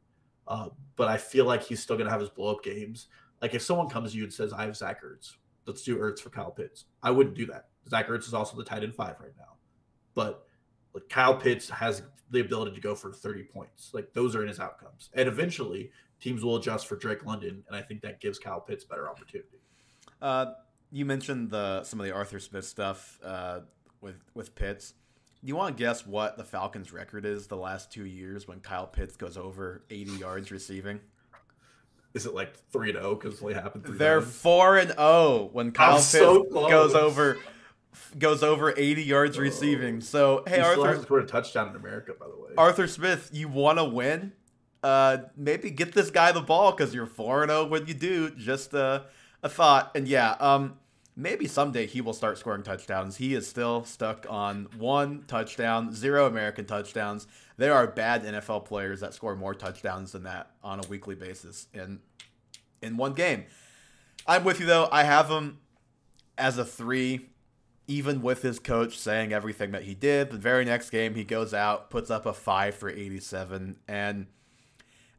[0.49, 0.67] uh,
[0.97, 3.07] but I feel like he's still gonna have his blow up games.
[3.41, 5.35] Like if someone comes to you and says, "I have Zach Ertz,
[5.65, 7.69] let's do Ertz for Kyle Pitts," I wouldn't do that.
[7.87, 9.55] Zach Ertz is also the tight end five right now,
[10.13, 10.45] but
[10.93, 13.91] like Kyle Pitts has the ability to go for 30 points.
[13.93, 15.09] Like those are in his outcomes.
[15.13, 17.63] And eventually teams will adjust for Drake London.
[17.67, 19.59] And I think that gives Kyle Pitts better opportunity.
[20.21, 20.47] Uh,
[20.91, 23.61] you mentioned the some of the Arthur Smith stuff uh,
[24.01, 24.93] with with Pitts.
[25.41, 28.59] Do you want to guess what the Falcons' record is the last two years when
[28.59, 30.99] Kyle Pitts goes over 80 yards receiving?
[32.13, 33.85] Is it like three to zero because they happened?
[33.85, 37.37] They're four and zero when Kyle so goes over
[38.17, 39.41] goes over 80 yards oh.
[39.41, 40.01] receiving.
[40.01, 42.51] So hey, he Arthur scored a touchdown in America, by the way.
[42.57, 44.33] Arthur Smith, you want to win?
[44.81, 48.29] Uh, maybe get this guy the ball because you're four and zero when you do.
[48.31, 49.03] Just uh,
[49.43, 50.77] a thought, and yeah, um,
[51.19, 53.17] maybe someday he will start scoring touchdowns.
[53.17, 57.27] He is still stuck on one touchdown, zero American touchdowns.
[57.57, 61.67] There are bad NFL players that score more touchdowns than that on a weekly basis
[61.73, 61.99] in
[62.81, 63.45] in one game.
[64.25, 64.87] I'm with you though.
[64.91, 65.59] I have him
[66.37, 67.29] as a three
[67.89, 71.55] even with his coach saying everything that he did, the very next game he goes
[71.55, 73.77] out, puts up a five for 87.
[73.87, 74.27] And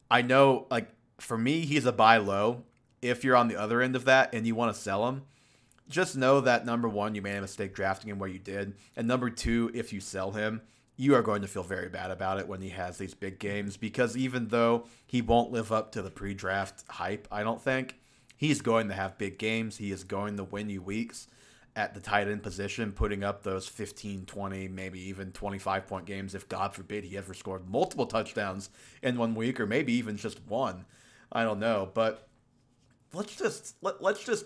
[0.08, 0.88] I know, like,
[1.18, 2.62] for me, he's a buy low.
[3.02, 5.22] If you're on the other end of that and you want to sell him,
[5.90, 8.74] just know that number one, you made a mistake drafting him where you did.
[8.96, 10.62] And number two, if you sell him,
[10.96, 13.76] you are going to feel very bad about it when he has these big games
[13.76, 17.98] because even though he won't live up to the pre draft hype, I don't think,
[18.36, 19.78] he's going to have big games.
[19.78, 21.26] He is going to win you weeks
[21.76, 26.34] at the tight end position, putting up those 15, 20, maybe even 25 point games
[26.34, 28.70] if, God forbid, he ever scored multiple touchdowns
[29.02, 30.84] in one week or maybe even just one.
[31.32, 31.90] I don't know.
[31.94, 32.28] But
[33.12, 34.44] let's just let, let's just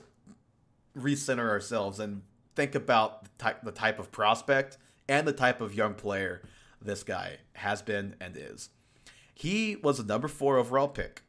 [0.97, 2.23] recenter ourselves and
[2.55, 4.79] think about the type, the type of prospect
[5.09, 6.43] and the type of young player
[6.81, 8.71] this guy has been and is.
[9.35, 11.23] He was a number four overall pick.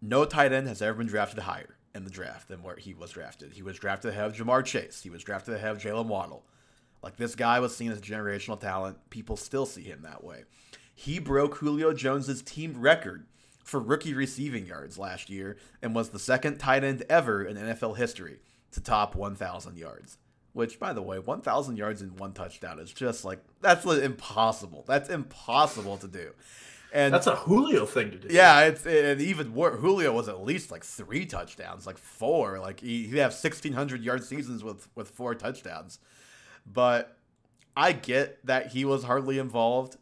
[0.00, 3.10] No tight end has ever been drafted higher in the draft than where he was
[3.10, 3.52] drafted.
[3.52, 5.02] He was drafted ahead of Ja'Marr Chase.
[5.02, 6.44] He was drafted ahead of Jalen Waddle.
[7.02, 9.10] Like this guy was seen as generational talent.
[9.10, 10.44] People still see him that way.
[10.94, 13.26] He broke Julio Jones's team record
[13.62, 17.96] for rookie receiving yards last year and was the second tight end ever in NFL
[17.96, 18.38] history
[18.72, 20.18] to top 1,000 yards.
[20.52, 24.84] Which, by the way, 1,000 yards in one touchdown is just like that's impossible.
[24.88, 26.32] That's impossible to do.
[26.92, 28.28] And that's a Julio thing to do.
[28.30, 29.78] Yeah, it's and even worse.
[29.78, 32.58] Julio was at least like three touchdowns, like four.
[32.60, 35.98] Like he he have sixteen hundred yard seasons with with four touchdowns.
[36.66, 37.16] But
[37.76, 39.96] I get that he was hardly involved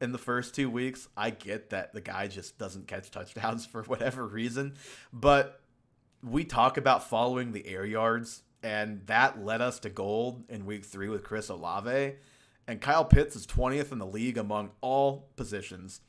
[0.00, 1.08] in the first two weeks.
[1.16, 4.74] I get that the guy just doesn't catch touchdowns for whatever reason.
[5.12, 5.60] But
[6.22, 10.84] we talk about following the air yards, and that led us to gold in week
[10.84, 12.14] three with Chris Olave.
[12.66, 16.00] And Kyle Pitts is 20th in the league among all positions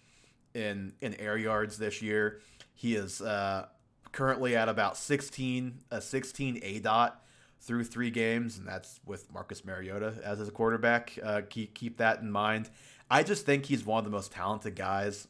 [0.53, 2.41] in in air yards this year.
[2.73, 3.67] He is uh,
[4.11, 7.13] currently at about 16 a 16 aDOT
[7.61, 11.17] through three games, and that's with Marcus Mariota as his quarterback.
[11.21, 12.69] Uh, keep keep that in mind.
[13.11, 15.27] I just think he's one of the most talented guys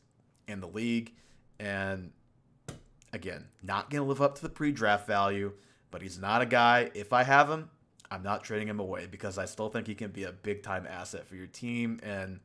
[0.47, 1.13] in the league,
[1.59, 2.11] and
[3.14, 5.53] again, not going to live up to the pre-draft value,
[5.91, 6.91] but he's not a guy.
[6.93, 7.70] If I have him,
[8.12, 10.88] I'm not trading him away because I still think he can be a big time
[10.89, 12.39] asset for your team and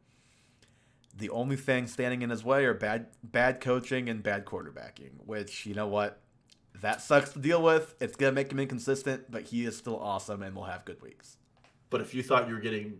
[1.16, 5.66] the only thing standing in his way are bad bad coaching and bad quarterbacking, which
[5.66, 6.20] you know what?
[6.80, 7.94] That sucks to deal with.
[8.00, 11.36] It's gonna make him inconsistent, but he is still awesome and will have good weeks.
[11.90, 12.98] But if you thought you were getting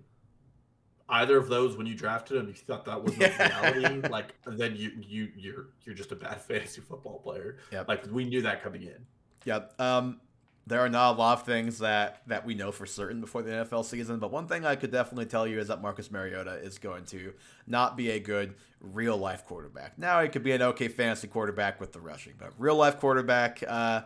[1.09, 4.77] either of those when you drafted him, you thought that was the reality, like then
[4.77, 7.59] you you you're you're just a bad fantasy football player.
[7.73, 7.85] Yeah.
[7.87, 9.07] Like we knew that coming in.
[9.45, 9.81] Yep.
[9.81, 10.21] Um
[10.67, 13.51] there are not a lot of things that that we know for certain before the
[13.51, 16.79] NFL season, but one thing I could definitely tell you is that Marcus Mariota is
[16.79, 17.35] going to
[17.67, 19.99] not be a good real life quarterback.
[19.99, 23.63] Now he could be an okay fantasy quarterback with the rushing, but real life quarterback,
[23.67, 24.03] uh,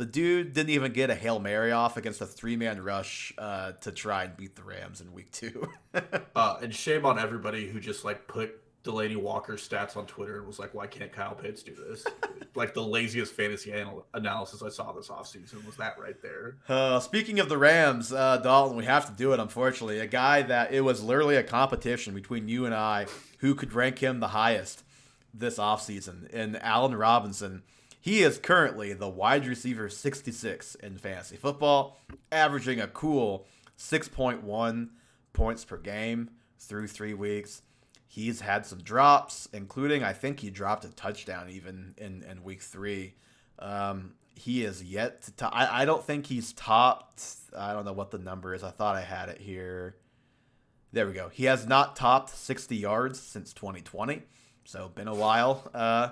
[0.00, 3.72] the dude didn't even get a hail mary off against a three man rush uh,
[3.72, 5.68] to try and beat the Rams in week two.
[6.34, 10.46] uh, and shame on everybody who just like put Delanie Walker stats on Twitter and
[10.46, 12.06] was like, "Why can't Kyle Pitts do this?"
[12.54, 16.56] like the laziest fantasy anal- analysis I saw this offseason was that right there.
[16.66, 19.38] Uh, speaking of the Rams, uh, Dalton, we have to do it.
[19.38, 23.04] Unfortunately, a guy that it was literally a competition between you and I
[23.40, 24.82] who could rank him the highest
[25.34, 26.32] this offseason.
[26.32, 27.64] And Allen Robinson,
[28.00, 31.98] he is currently the wide receiver 66 in fantasy football,
[32.32, 33.46] averaging a cool
[33.78, 34.88] 6.1
[35.32, 37.62] points per game through three weeks
[38.10, 42.60] he's had some drops, including I think he dropped a touchdown even in, in week
[42.60, 43.14] three.
[43.60, 45.32] Um, he is yet to.
[45.32, 47.24] Top, I, I don't think he's topped.
[47.56, 48.64] I don't know what the number is.
[48.64, 49.96] I thought I had it here.
[50.92, 51.28] There we go.
[51.28, 54.22] He has not topped 60 yards since 2020,
[54.64, 55.70] so been a while.
[55.72, 56.10] Uh,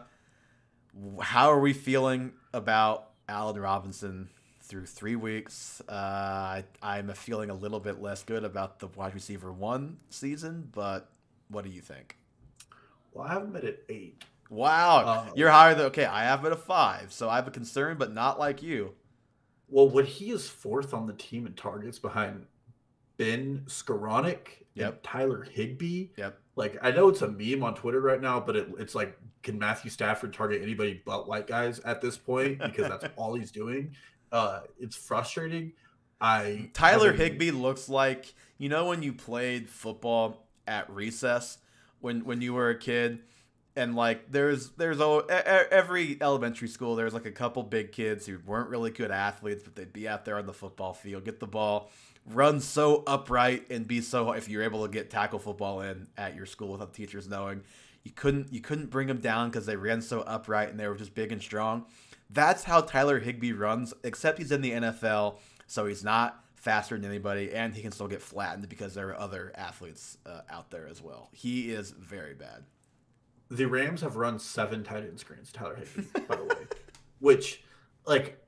[1.20, 4.28] how are we feeling about Allen Robinson
[4.62, 5.80] through three weeks?
[5.88, 10.68] Uh, I, I'm feeling a little bit less good about the wide receiver one season,
[10.72, 11.11] but
[11.49, 12.16] what do you think?
[13.12, 14.24] Well, I have him at eight.
[14.51, 16.07] Wow, uh, you're higher than okay.
[16.07, 18.94] I have it a five, so I have a concern, but not like you.
[19.68, 22.46] Well, when he is fourth on the team in targets behind
[23.18, 25.01] Ben Skowronek yep.
[25.03, 26.09] Tyler Higbee.
[26.16, 26.39] Yep.
[26.57, 29.59] Like I know it's a meme on Twitter right now, but it, it's like, can
[29.59, 33.95] Matthew Stafford target anybody but white guys at this point because that's all he's doing?
[34.33, 35.72] Uh, it's frustrating.
[36.20, 41.59] I Tyler Higbee looks like you know when you played football at recess
[42.01, 43.20] when when you were a kid
[43.76, 48.39] and like there's there's a, every elementary school there's like a couple big kids who
[48.45, 51.47] weren't really good athletes but they'd be out there on the football field get the
[51.47, 51.91] ball
[52.33, 56.35] run so upright and be so if you're able to get tackle football in at
[56.35, 57.62] your school without teachers knowing
[58.05, 60.95] you couldn't you couldn't bring them down because they ran so upright and they were
[60.95, 61.87] just big and strong
[62.31, 67.09] that's how tyler higbee runs except he's in the nfl so he's not faster than
[67.09, 70.87] anybody, and he can still get flattened because there are other athletes uh, out there
[70.89, 71.31] as well.
[71.33, 72.64] He is very bad.
[73.51, 76.66] The Rams have run seven tight end screens, Tyler Higbee, by the way,
[77.20, 77.62] which,
[78.05, 78.39] like,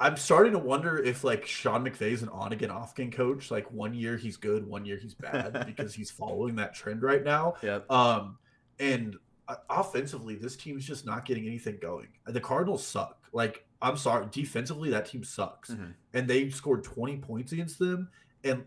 [0.00, 3.50] I'm starting to wonder if like Sean McVay's an on again, off again coach.
[3.50, 7.22] Like one year he's good, one year he's bad because he's following that trend right
[7.22, 7.54] now.
[7.62, 7.80] Yeah.
[7.90, 8.38] Um,
[8.78, 12.08] and uh, offensively, this team is just not getting anything going.
[12.26, 13.18] The Cardinals suck.
[13.32, 15.90] Like I'm sorry, defensively that team sucks, mm-hmm.
[16.14, 18.08] and they scored 20 points against them,
[18.42, 18.64] and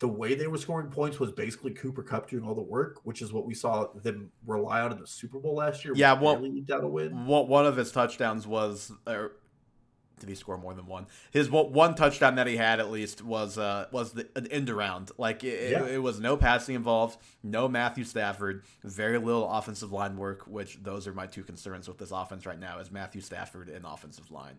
[0.00, 3.20] the way they were scoring points was basically Cooper Kupp doing all the work, which
[3.20, 5.92] is what we saw them rely on in the Super Bowl last year.
[5.94, 6.42] Yeah, well,
[7.46, 8.92] one of his touchdowns was,
[10.20, 11.06] did he score more than one?
[11.30, 15.10] His one touchdown that he had at least was uh, was the, an end around.
[15.18, 15.84] Like it, yeah.
[15.84, 20.46] it, it, was no passing involved, no Matthew Stafford, very little offensive line work.
[20.46, 23.84] Which those are my two concerns with this offense right now is Matthew Stafford and
[23.84, 24.58] offensive line.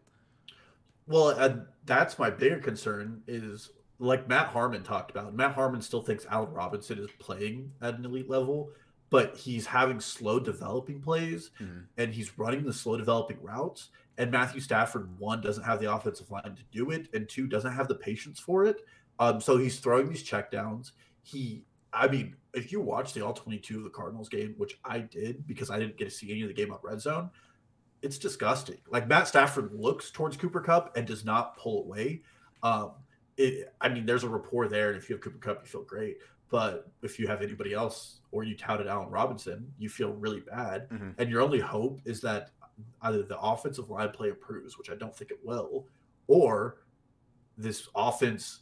[1.07, 1.55] Well, uh,
[1.85, 5.33] that's my bigger concern is like Matt Harmon talked about.
[5.33, 8.71] Matt Harmon still thinks Allen Robinson is playing at an elite level,
[9.11, 11.81] but he's having slow developing plays mm-hmm.
[11.97, 16.29] and he's running the slow developing routes and Matthew Stafford, one, doesn't have the offensive
[16.29, 18.85] line to do it, and two, doesn't have the patience for it.
[19.19, 20.91] Um, so he's throwing these checkdowns.
[21.23, 24.99] He, I mean, if you watch the all 22 of the Cardinals game, which I
[24.99, 27.29] did because I didn't get to see any of the game on red zone,
[28.01, 28.77] it's disgusting.
[28.89, 32.21] Like Matt Stafford looks towards Cooper Kupp and does not pull away.
[32.63, 32.91] Um,
[33.37, 35.83] it, I mean, there's a rapport there, and if you have Cooper Kupp, you feel
[35.83, 36.17] great.
[36.51, 40.89] But if you have anybody else, or you touted Allen Robinson, you feel really bad.
[40.89, 41.11] Mm-hmm.
[41.17, 42.51] And your only hope is that
[43.01, 45.87] either the offensive line play improves, which I don't think it will,
[46.27, 46.77] or
[47.57, 48.59] this offense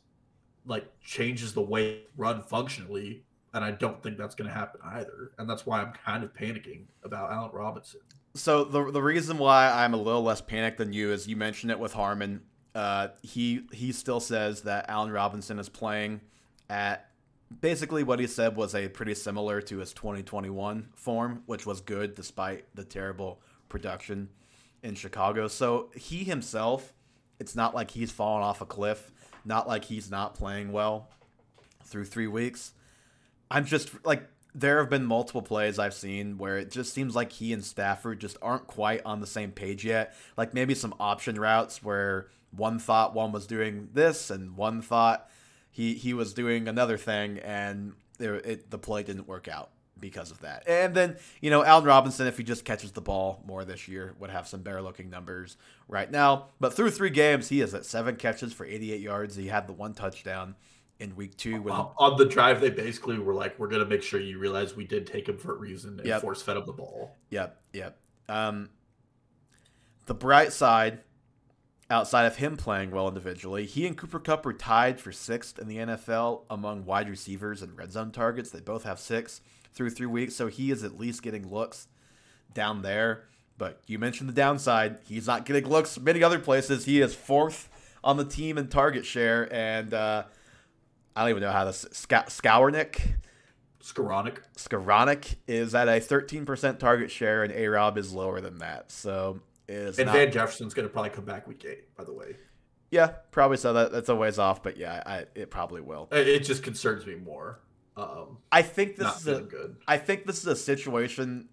[0.66, 3.24] like changes the way it run functionally,
[3.54, 5.32] and I don't think that's going to happen either.
[5.40, 8.02] And that's why I'm kind of panicking about Allen Robinson.
[8.36, 11.72] So the the reason why I'm a little less panicked than you is you mentioned
[11.72, 12.42] it with Harmon.
[12.76, 16.22] Uh, he he still says that Allen Robinson is playing
[16.70, 17.09] at
[17.62, 22.16] basically what he said was a pretty similar to his 2021 form, which was good
[22.16, 24.30] despite the terrible production
[24.84, 25.48] in Chicago.
[25.48, 26.94] So he himself,
[27.40, 29.12] it's not like he's fallen off a cliff,
[29.46, 31.10] not like he's not playing well
[31.84, 32.74] through three weeks.
[33.50, 34.24] I'm just like,
[34.56, 38.20] there have been multiple plays I've seen where it just seems like he and Stafford
[38.20, 40.16] just aren't quite on the same page yet.
[40.38, 45.30] Like maybe some option routes where one thought one was doing this and one thought
[45.80, 50.30] he he was doing another thing and it, it, the play didn't work out because
[50.30, 50.68] of that.
[50.68, 54.14] And then, you know, Allen Robinson, if he just catches the ball more this year,
[54.20, 55.56] would have some better looking numbers
[55.88, 56.48] right now.
[56.60, 59.38] But through three games, he is at seven catches for 88 yards.
[59.38, 60.56] He had the one touchdown
[61.00, 61.62] in week two.
[61.62, 64.76] When, on the drive, they basically were like, we're going to make sure you realize
[64.76, 66.20] we did take him for a reason and yep.
[66.20, 67.16] force fed him the ball.
[67.30, 67.98] Yep, yep.
[68.28, 68.70] Um,
[70.08, 71.00] the bright side,
[71.90, 75.68] outside of him playing well individually, he and Cooper Kupp were tied for sixth in
[75.68, 78.52] the NFL among wide receivers and red zone targets.
[78.52, 79.42] They both have six
[79.74, 81.88] through three weeks, so he is at least getting looks
[82.54, 83.26] down there.
[83.58, 85.00] But you mentioned the downside.
[85.08, 86.86] He's not getting looks many other places.
[86.86, 87.70] He is fourth
[88.04, 90.24] on the team in target share, and uh,
[91.16, 93.16] I don't even know how this Skowronek.
[93.84, 94.38] Skowronek.
[94.56, 98.92] Skowronek is at a 13% target share, and A Rob is lower than that.
[98.92, 100.16] So is and not...
[100.16, 102.36] Van Jefferson's going to probably come back week eight, by the way.
[102.92, 103.72] Yeah, probably so.
[103.74, 106.10] That that's a ways off, but yeah, I, it probably will.
[106.12, 107.60] It just concerns me more
[108.00, 109.76] Um, I think this is a, good.
[109.88, 111.50] I think this is a situation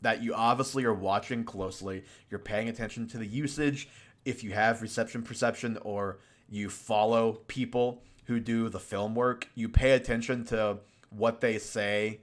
[0.00, 2.04] that you obviously are watching closely.
[2.30, 3.88] You're paying attention to the usage.
[4.24, 6.18] If you have reception perception or
[6.48, 10.78] you follow people who do the film work, you pay attention to
[11.10, 12.20] what they say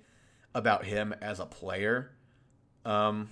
[0.56, 2.12] about him as a player,
[2.86, 3.30] um,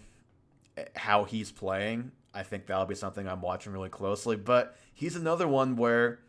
[0.96, 2.12] how he's playing.
[2.34, 4.36] I think that'll be something I'm watching really closely.
[4.36, 6.20] But he's another one where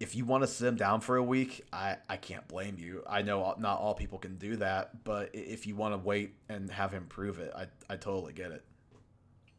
[0.00, 3.04] if you want to sit him down for a week, I, I can't blame you.
[3.08, 6.70] I know not all people can do that, but if you want to wait and
[6.70, 8.64] have him prove it, I, I totally get it.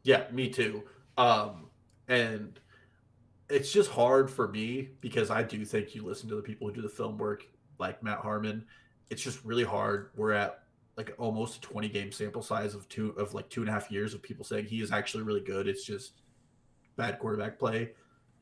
[0.03, 0.83] Yeah, me too.
[1.15, 1.69] Um,
[2.07, 2.59] and
[3.49, 6.73] it's just hard for me because I do think you listen to the people who
[6.73, 7.45] do the film work,
[7.77, 8.65] like Matt Harmon.
[9.11, 10.09] It's just really hard.
[10.15, 10.60] We're at
[11.01, 13.89] like almost a 20 game sample size of two of like two and a half
[13.89, 15.67] years of people saying he is actually really good.
[15.67, 16.21] It's just
[16.95, 17.91] bad quarterback play.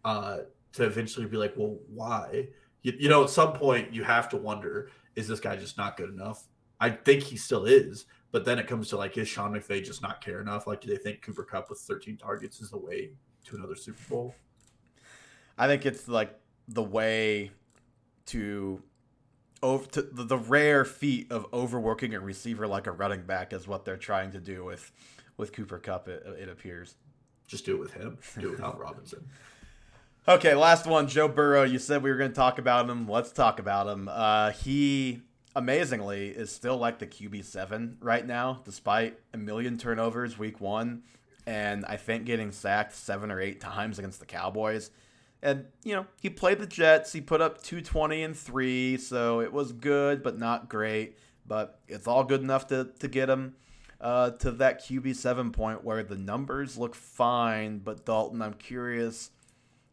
[0.04, 0.40] Uh,
[0.74, 2.48] to eventually be like, well, why?
[2.84, 5.98] You, you know, at some point you have to wonder, is this guy just not
[5.98, 6.44] good enough?
[6.80, 10.02] I think he still is, but then it comes to like, is Sean McVay just
[10.02, 10.68] not care enough?
[10.68, 13.12] Like, do they think Cooper Kupp with 13 targets is the way
[13.46, 14.36] to another Super Bowl?
[15.58, 17.52] I think it's like the way
[18.28, 18.82] to
[19.62, 23.68] over to the, the rare feat of overworking a receiver like a running back is
[23.68, 24.92] what they're trying to do with
[25.38, 26.08] with Cooper Kupp.
[26.08, 26.96] It, it appears.
[27.48, 28.18] Just do it with him.
[28.40, 29.28] Do it without Robinson.
[30.28, 31.08] Okay, last one.
[31.08, 31.64] Joe Burrow.
[31.64, 33.08] You said we were going to talk about him.
[33.08, 34.08] Let's talk about him.
[34.12, 35.22] Uh, he
[35.56, 41.02] amazingly is still like the QB seven right now, despite a million turnovers week one,
[41.48, 44.92] and I think getting sacked seven or eight times against the Cowboys.
[45.42, 47.14] And you know he played the Jets.
[47.14, 51.18] He put up 220 and three, so it was good but not great.
[51.48, 53.56] But it's all good enough to to get him
[54.02, 57.80] uh, to that QB seven point where the numbers look fine.
[57.80, 59.32] But Dalton, I'm curious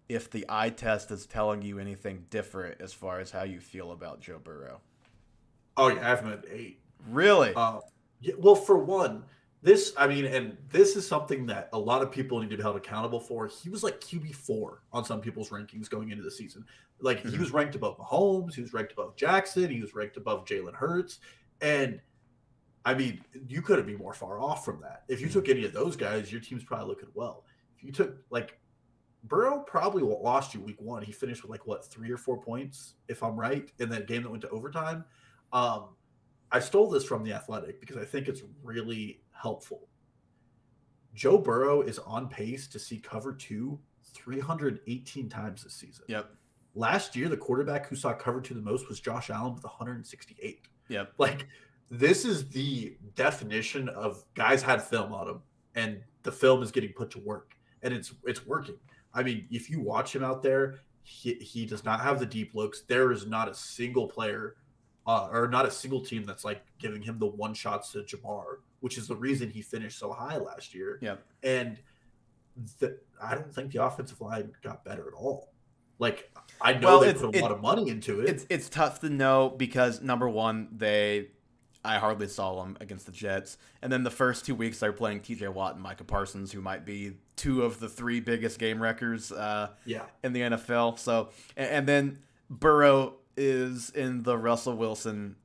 [0.08, 3.92] if the eye test is telling you anything different as far as how you feel
[3.92, 4.80] about Joe Burrow.
[5.76, 6.80] Oh yeah, I have him at eight.
[7.08, 7.52] Really?
[7.54, 7.80] Uh,
[8.20, 9.24] yeah, well, for one,
[9.66, 12.62] this I mean, and this is something that a lot of people need to be
[12.62, 13.48] held accountable for.
[13.48, 16.64] He was like QB four on some people's rankings going into the season.
[17.00, 17.30] Like mm-hmm.
[17.30, 20.74] he was ranked above Mahomes, he was ranked above Jackson, he was ranked above Jalen
[20.74, 21.18] Hurts,
[21.60, 22.00] and
[22.84, 25.02] I mean, you couldn't be more far off from that.
[25.08, 25.32] If you mm-hmm.
[25.32, 27.44] took any of those guys, your team's probably looking well.
[27.76, 28.60] If you took like
[29.24, 31.02] Burrow probably lost you week one.
[31.02, 34.22] He finished with like what three or four points, if I'm right, in that game
[34.22, 35.04] that went to overtime.
[35.52, 35.88] Um,
[36.52, 39.88] I stole this from the Athletic because I think it's really helpful.
[41.14, 43.78] Joe Burrow is on pace to see cover two
[44.14, 46.04] 318 times this season.
[46.08, 46.30] Yep.
[46.74, 50.60] Last year, the quarterback who saw cover two the most was Josh Allen with 168.
[50.88, 51.12] Yep.
[51.18, 51.46] Like
[51.90, 55.42] this is the definition of guys had film on him,
[55.74, 58.76] and the film is getting put to work, and it's it's working.
[59.14, 62.54] I mean, if you watch him out there, he, he does not have the deep
[62.54, 62.82] looks.
[62.82, 64.56] There is not a single player
[65.06, 68.58] uh, or not a single team that's like giving him the one shots to Ja'Marr,
[68.80, 70.98] which is the reason he finished so high last year.
[71.00, 71.16] Yeah.
[71.42, 71.78] And
[72.78, 75.52] the, I don't think the offensive line got better at all.
[75.98, 78.28] Like I know well, they put a lot of money into it.
[78.28, 81.28] It's it's tough to know because number one, they
[81.86, 83.56] I hardly saw them against the Jets.
[83.80, 86.84] And then the first two weeks they're playing TJ Watt and Micah Parsons, who might
[86.84, 90.02] be two of the three biggest game wreckers uh, yeah.
[90.22, 90.98] in the NFL.
[90.98, 92.18] So and, and then
[92.50, 95.36] Burrow is in the Russell Wilson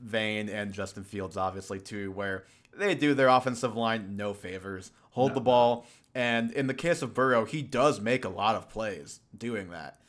[0.00, 2.44] vein and Justin Fields obviously too, where
[2.78, 5.34] they do their offensive line no favors, hold no.
[5.34, 9.20] the ball, and in the case of Burrow, he does make a lot of plays
[9.36, 10.00] doing that.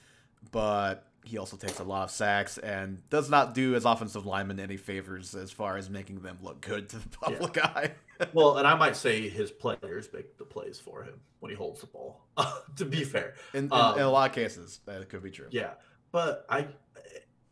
[0.51, 4.59] But he also takes a lot of sacks and does not do his offensive linemen
[4.59, 7.71] any favors as far as making them look good to the public yeah.
[7.75, 7.91] eye.
[8.33, 11.81] well, and I might say his players make the plays for him when he holds
[11.81, 12.21] the ball.
[12.75, 15.47] to be fair, in, in, um, in, a lot of cases, that could be true.
[15.49, 15.71] Yeah,
[16.11, 16.67] but I,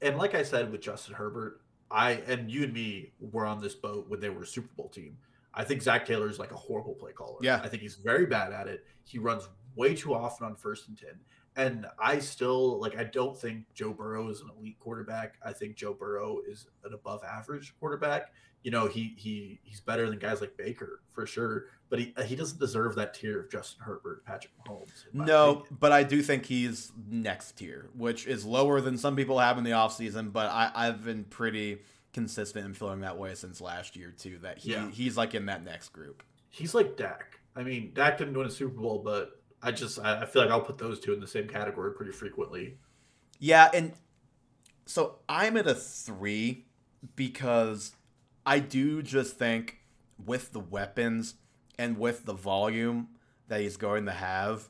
[0.01, 1.59] and like I said with Justin Herbert,
[1.93, 4.89] I and you and me were on this boat when they were a Super Bowl
[4.89, 5.17] team.
[5.53, 7.37] I think Zac Taylor is like a horrible play caller.
[7.41, 8.85] Yeah, I think he's very bad at it.
[9.05, 11.19] He runs way too often on first and ten.
[11.55, 15.35] And I still like I don't think Joe Burrow is an elite quarterback.
[15.45, 18.33] I think Joe Burrow is an above average quarterback.
[18.63, 22.35] You know, he he he's better than guys like Baker for sure, but he he
[22.35, 25.05] doesn't deserve that tier of Justin Herbert, Patrick Mahomes.
[25.11, 25.77] No, opinion.
[25.79, 29.63] but I do think he's next tier, which is lower than some people have in
[29.63, 31.79] the offseason, but I I've been pretty
[32.13, 34.89] consistent in feeling that way since last year too that he yeah.
[34.91, 36.23] he's like in that next group.
[36.49, 37.39] He's like Dak.
[37.55, 40.61] I mean, Dak didn't win a Super Bowl, but I just I feel like I'll
[40.61, 42.77] put those two in the same category pretty frequently.
[43.39, 43.93] Yeah, and
[44.85, 46.65] so I'm at a three
[47.15, 47.93] because
[48.45, 49.79] I do just think
[50.23, 51.35] with the weapons
[51.77, 53.09] and with the volume
[53.47, 54.69] that he's going to have,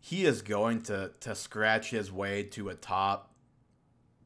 [0.00, 3.34] he is going to to scratch his way to a top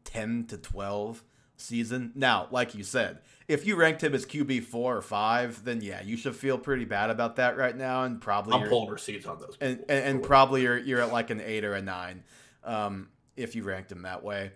[0.05, 1.25] ten to twelve
[1.57, 2.13] season.
[2.15, 6.03] Now, like you said, if you ranked him as QB four or five, then yeah,
[6.03, 9.39] you should feel pretty bad about that right now, and probably I'm pulling receipts on
[9.39, 9.57] those.
[9.61, 12.25] and and, and probably you're you're at like an eight or a nine,
[12.65, 14.53] um, if you ranked him that way.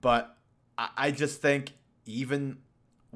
[0.00, 0.36] But
[0.76, 1.72] I, I just think
[2.06, 2.58] even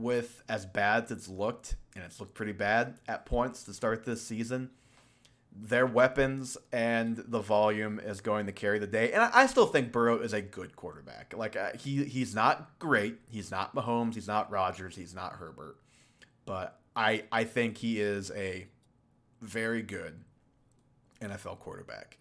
[0.01, 4.05] with as bad as it's looked, and it's looked pretty bad at points to start
[4.05, 4.71] this season,
[5.53, 9.13] their weapons and the volume is going to carry the day.
[9.13, 11.35] And I, still think Burrow is a good quarterback.
[11.37, 13.19] Like uh, he he's not great.
[13.29, 14.15] He's not Mahomes.
[14.15, 14.95] He's not Rodgers.
[14.95, 15.77] He's not Herbert.
[16.47, 18.69] But I I think he is a
[19.41, 20.21] very good
[21.21, 22.19] NFL quarterback.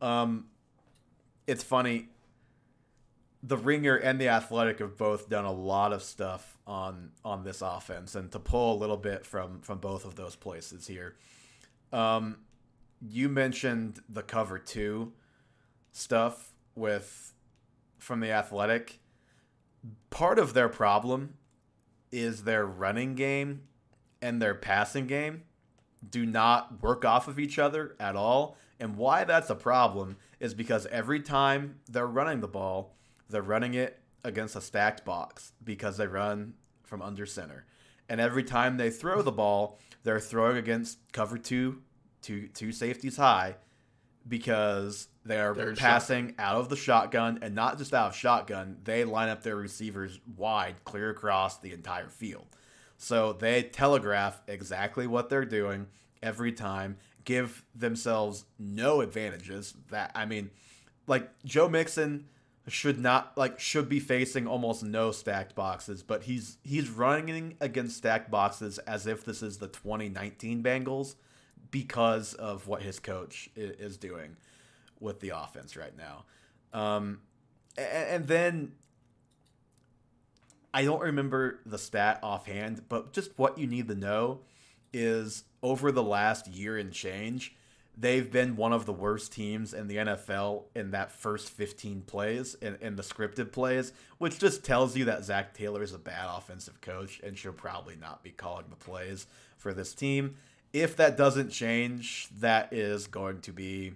[0.00, 0.46] Um,
[1.46, 2.08] it's funny.
[3.42, 7.62] The Ringer and the Athletic have both done a lot of stuff on on this
[7.62, 11.16] offense, and to pull a little bit from from both of those places here.
[11.92, 12.36] Um,
[13.00, 15.12] you mentioned the cover two
[15.92, 17.32] stuff with
[17.98, 19.00] from the Athletic.
[20.10, 21.34] Part of their problem
[22.12, 23.62] is their running game
[24.20, 25.44] and their passing game
[26.08, 28.56] do not work off of each other at all.
[28.78, 32.96] And why that's a problem is because every time they're running the ball,
[33.30, 36.54] they're running it against a stacked box because they run
[36.84, 37.66] from under center.
[38.08, 41.82] And every time they throw the ball, they're throwing against cover two,
[42.22, 43.56] two, two safeties high
[44.26, 48.78] because they are They're passing out of the shotgun and not just out of shotgun,
[48.84, 52.46] they line up their receivers wide, clear across the entire field.
[52.96, 55.86] So they telegraph exactly what they're doing
[56.22, 59.74] every time, give themselves no advantages.
[59.90, 60.50] That I mean,
[61.06, 62.26] like Joe Mixon
[62.70, 67.96] should not like should be facing almost no stacked boxes, but he's he's running against
[67.96, 71.14] stacked boxes as if this is the 2019 Bengals
[71.70, 74.36] because of what his coach is doing
[74.98, 76.24] with the offense right now.
[76.72, 77.20] Um,
[77.76, 78.72] and then
[80.72, 84.40] I don't remember the stat offhand, but just what you need to know
[84.92, 87.54] is over the last year and change,
[87.96, 92.54] they've been one of the worst teams in the NFL in that first 15 plays,
[92.54, 96.28] in, in the scripted plays, which just tells you that Zac Taylor is a bad
[96.28, 99.26] offensive coach and should probably not be calling the plays
[99.56, 100.36] for this team.
[100.72, 103.94] If that doesn't change, that is going to be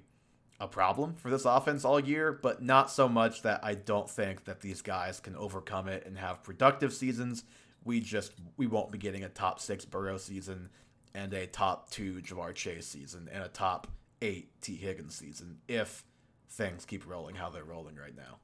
[0.60, 4.44] a problem for this offense all year, but not so much that I don't think
[4.44, 7.44] that these guys can overcome it and have productive seasons.
[7.84, 10.70] We just we won't be getting a top six Burrow season
[11.14, 13.86] and a top two Ja'Marr Chase season and a top
[14.22, 16.04] eight Tee Higgins season if
[16.50, 18.38] things keep rolling how they're rolling right now.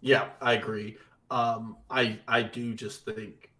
[0.00, 0.96] Yeah, I agree.
[1.30, 3.50] Um, I I do just think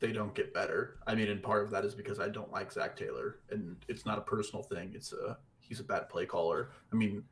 [0.00, 0.98] they don't get better.
[1.06, 4.04] I mean, and part of that is because I don't like Zac Taylor, and it's
[4.04, 4.92] not a personal thing.
[4.94, 6.70] It's a he's a bad play caller.
[6.92, 7.22] I mean,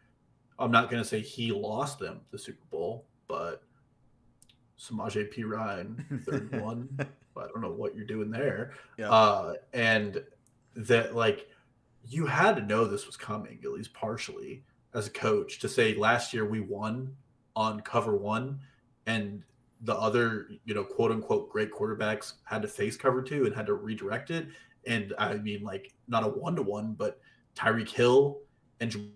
[0.59, 3.63] I'm not gonna say he lost them the Super Bowl, but
[4.79, 6.89] Samaje Perine third one.
[7.37, 8.73] I don't know what you're doing there.
[8.99, 9.11] Yeah.
[9.11, 10.23] Uh, and
[10.75, 11.49] that like
[12.09, 14.65] you had to know this was coming at least partially
[14.95, 17.15] as a coach to say last year we won
[17.55, 18.59] on cover one
[19.07, 19.43] and
[19.83, 23.67] the other you know quote unquote great quarterbacks had to face cover two and had
[23.67, 24.49] to redirect it
[24.87, 27.21] and i mean like not a one-to-one but
[27.55, 28.41] tyreek hill
[28.81, 29.11] and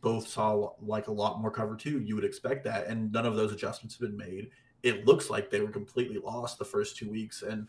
[0.00, 3.36] both saw like a lot more cover two you would expect that and none of
[3.36, 4.50] those adjustments have been made
[4.82, 7.68] it looks like they were completely lost the first two weeks and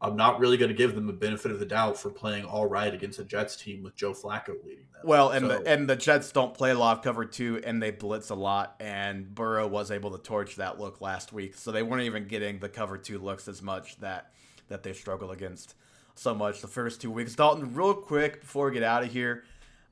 [0.00, 2.66] I'm not really going to give them the benefit of the doubt for playing all
[2.66, 5.02] right against a Jets team with Joe Flacco leading them.
[5.04, 7.82] Well, and So- the and the Jets don't play a lot of cover two, and
[7.82, 8.76] they blitz a lot.
[8.78, 12.58] And Burrow was able to torch that look last week, so they weren't even getting
[12.58, 14.32] the cover two looks as much that
[14.68, 15.74] that they struggle against
[16.14, 17.34] so much the first two weeks.
[17.34, 19.44] Dalton, real quick before we get out of here,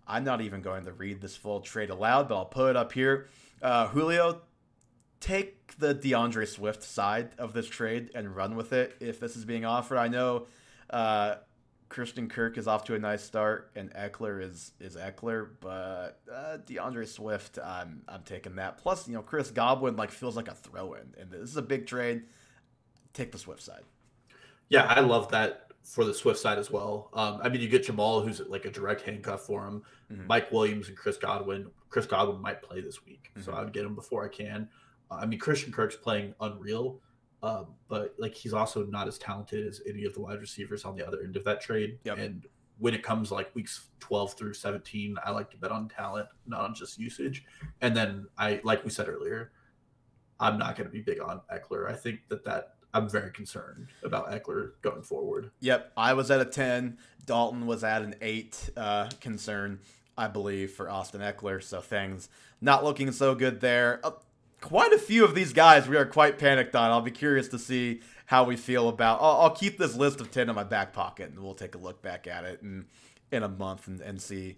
[0.07, 2.93] I'm not even going to read this full trade aloud, but I'll put it up
[2.93, 3.29] here.
[3.63, 4.43] Uh, Julio,
[5.21, 9.45] take the D'Andre Swift side of this trade and run with it if this is
[9.45, 9.99] being offered.
[9.99, 10.47] I know
[10.91, 11.37] uh,
[11.89, 16.59] Christian Kirk is off to a nice start and Ekeler is is Ekeler, but uh,
[16.59, 18.79] D'Andre Swift, I'm I'm taking that.
[18.79, 21.63] Plus, you know, Chris Godwin like feels like a throw in, and this is a
[21.63, 22.25] big trade.
[23.13, 23.83] Take the Swift side.
[24.69, 27.11] Yeah, I love that for the Swift side as well.
[27.13, 29.83] Um, I mean, you get Jamaal, who's like a direct handcuff for him.
[30.11, 30.27] Mhm.
[30.27, 31.71] Mike Williams and Chris Godwin.
[31.91, 33.57] Chris Godwin might play this week, so Mhm.
[33.57, 34.69] I would get him before I can.
[35.11, 37.01] Uh, I mean, Christian Kirk's playing unreal,
[37.43, 40.97] um, but like he's also not as talented as any of the wide receivers on
[40.97, 41.99] the other end of that trade.
[42.05, 42.19] Yep.
[42.19, 42.47] And
[42.79, 46.61] when it comes like weeks 12 through 17, I like to bet on talent, not
[46.61, 47.45] on just usage.
[47.81, 49.53] And then I, like we said earlier,
[50.41, 51.89] I'm not going to be big on Ekeler.
[51.89, 55.51] I think that that I'm very concerned about Ekeler going forward.
[55.61, 56.99] Yep, I was at a 10.
[57.27, 59.81] Dalton was at an 8 uh, concern,
[60.17, 61.63] I believe, for Austin Ekeler.
[61.63, 62.29] So things
[62.61, 64.01] not looking so good there.
[64.65, 66.91] Quite a few of these guys we are quite panicked on.
[66.91, 69.21] I'll be curious to see how we feel about.
[69.21, 71.79] I'll, I'll keep this list of ten in my back pocket, and we'll take a
[71.79, 72.87] look back at it in
[73.31, 74.57] in a month and, and see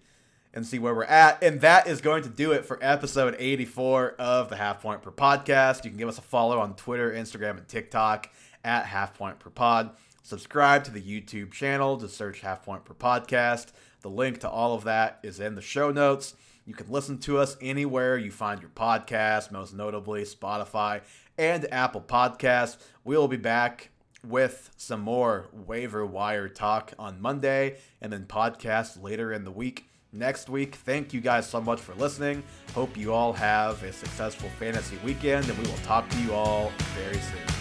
[0.54, 1.42] and see where we're at.
[1.42, 5.10] And that is going to do it for episode 84 of the Half Point Per
[5.10, 5.84] Podcast.
[5.84, 8.30] You can give us a follow on Twitter, Instagram, and TikTok
[8.64, 9.90] at Half Point Per Pod.
[10.22, 11.96] Subscribe to the YouTube channel.
[11.96, 13.72] Just search Half Point Per Podcast.
[14.02, 16.36] The link to all of that is in the show notes.
[16.66, 21.00] You can listen to us anywhere you find your podcast, most notably Spotify
[21.38, 22.76] and Apple Podcasts.
[23.04, 23.90] We will be back
[24.26, 29.86] with some more waiver wire talk on Monday and then podcast later in the week
[30.12, 30.74] next week.
[30.74, 32.42] Thank you guys so much for listening.
[32.74, 36.72] Hope you all have a successful fantasy weekend, and we will talk to you all
[36.96, 37.55] very soon.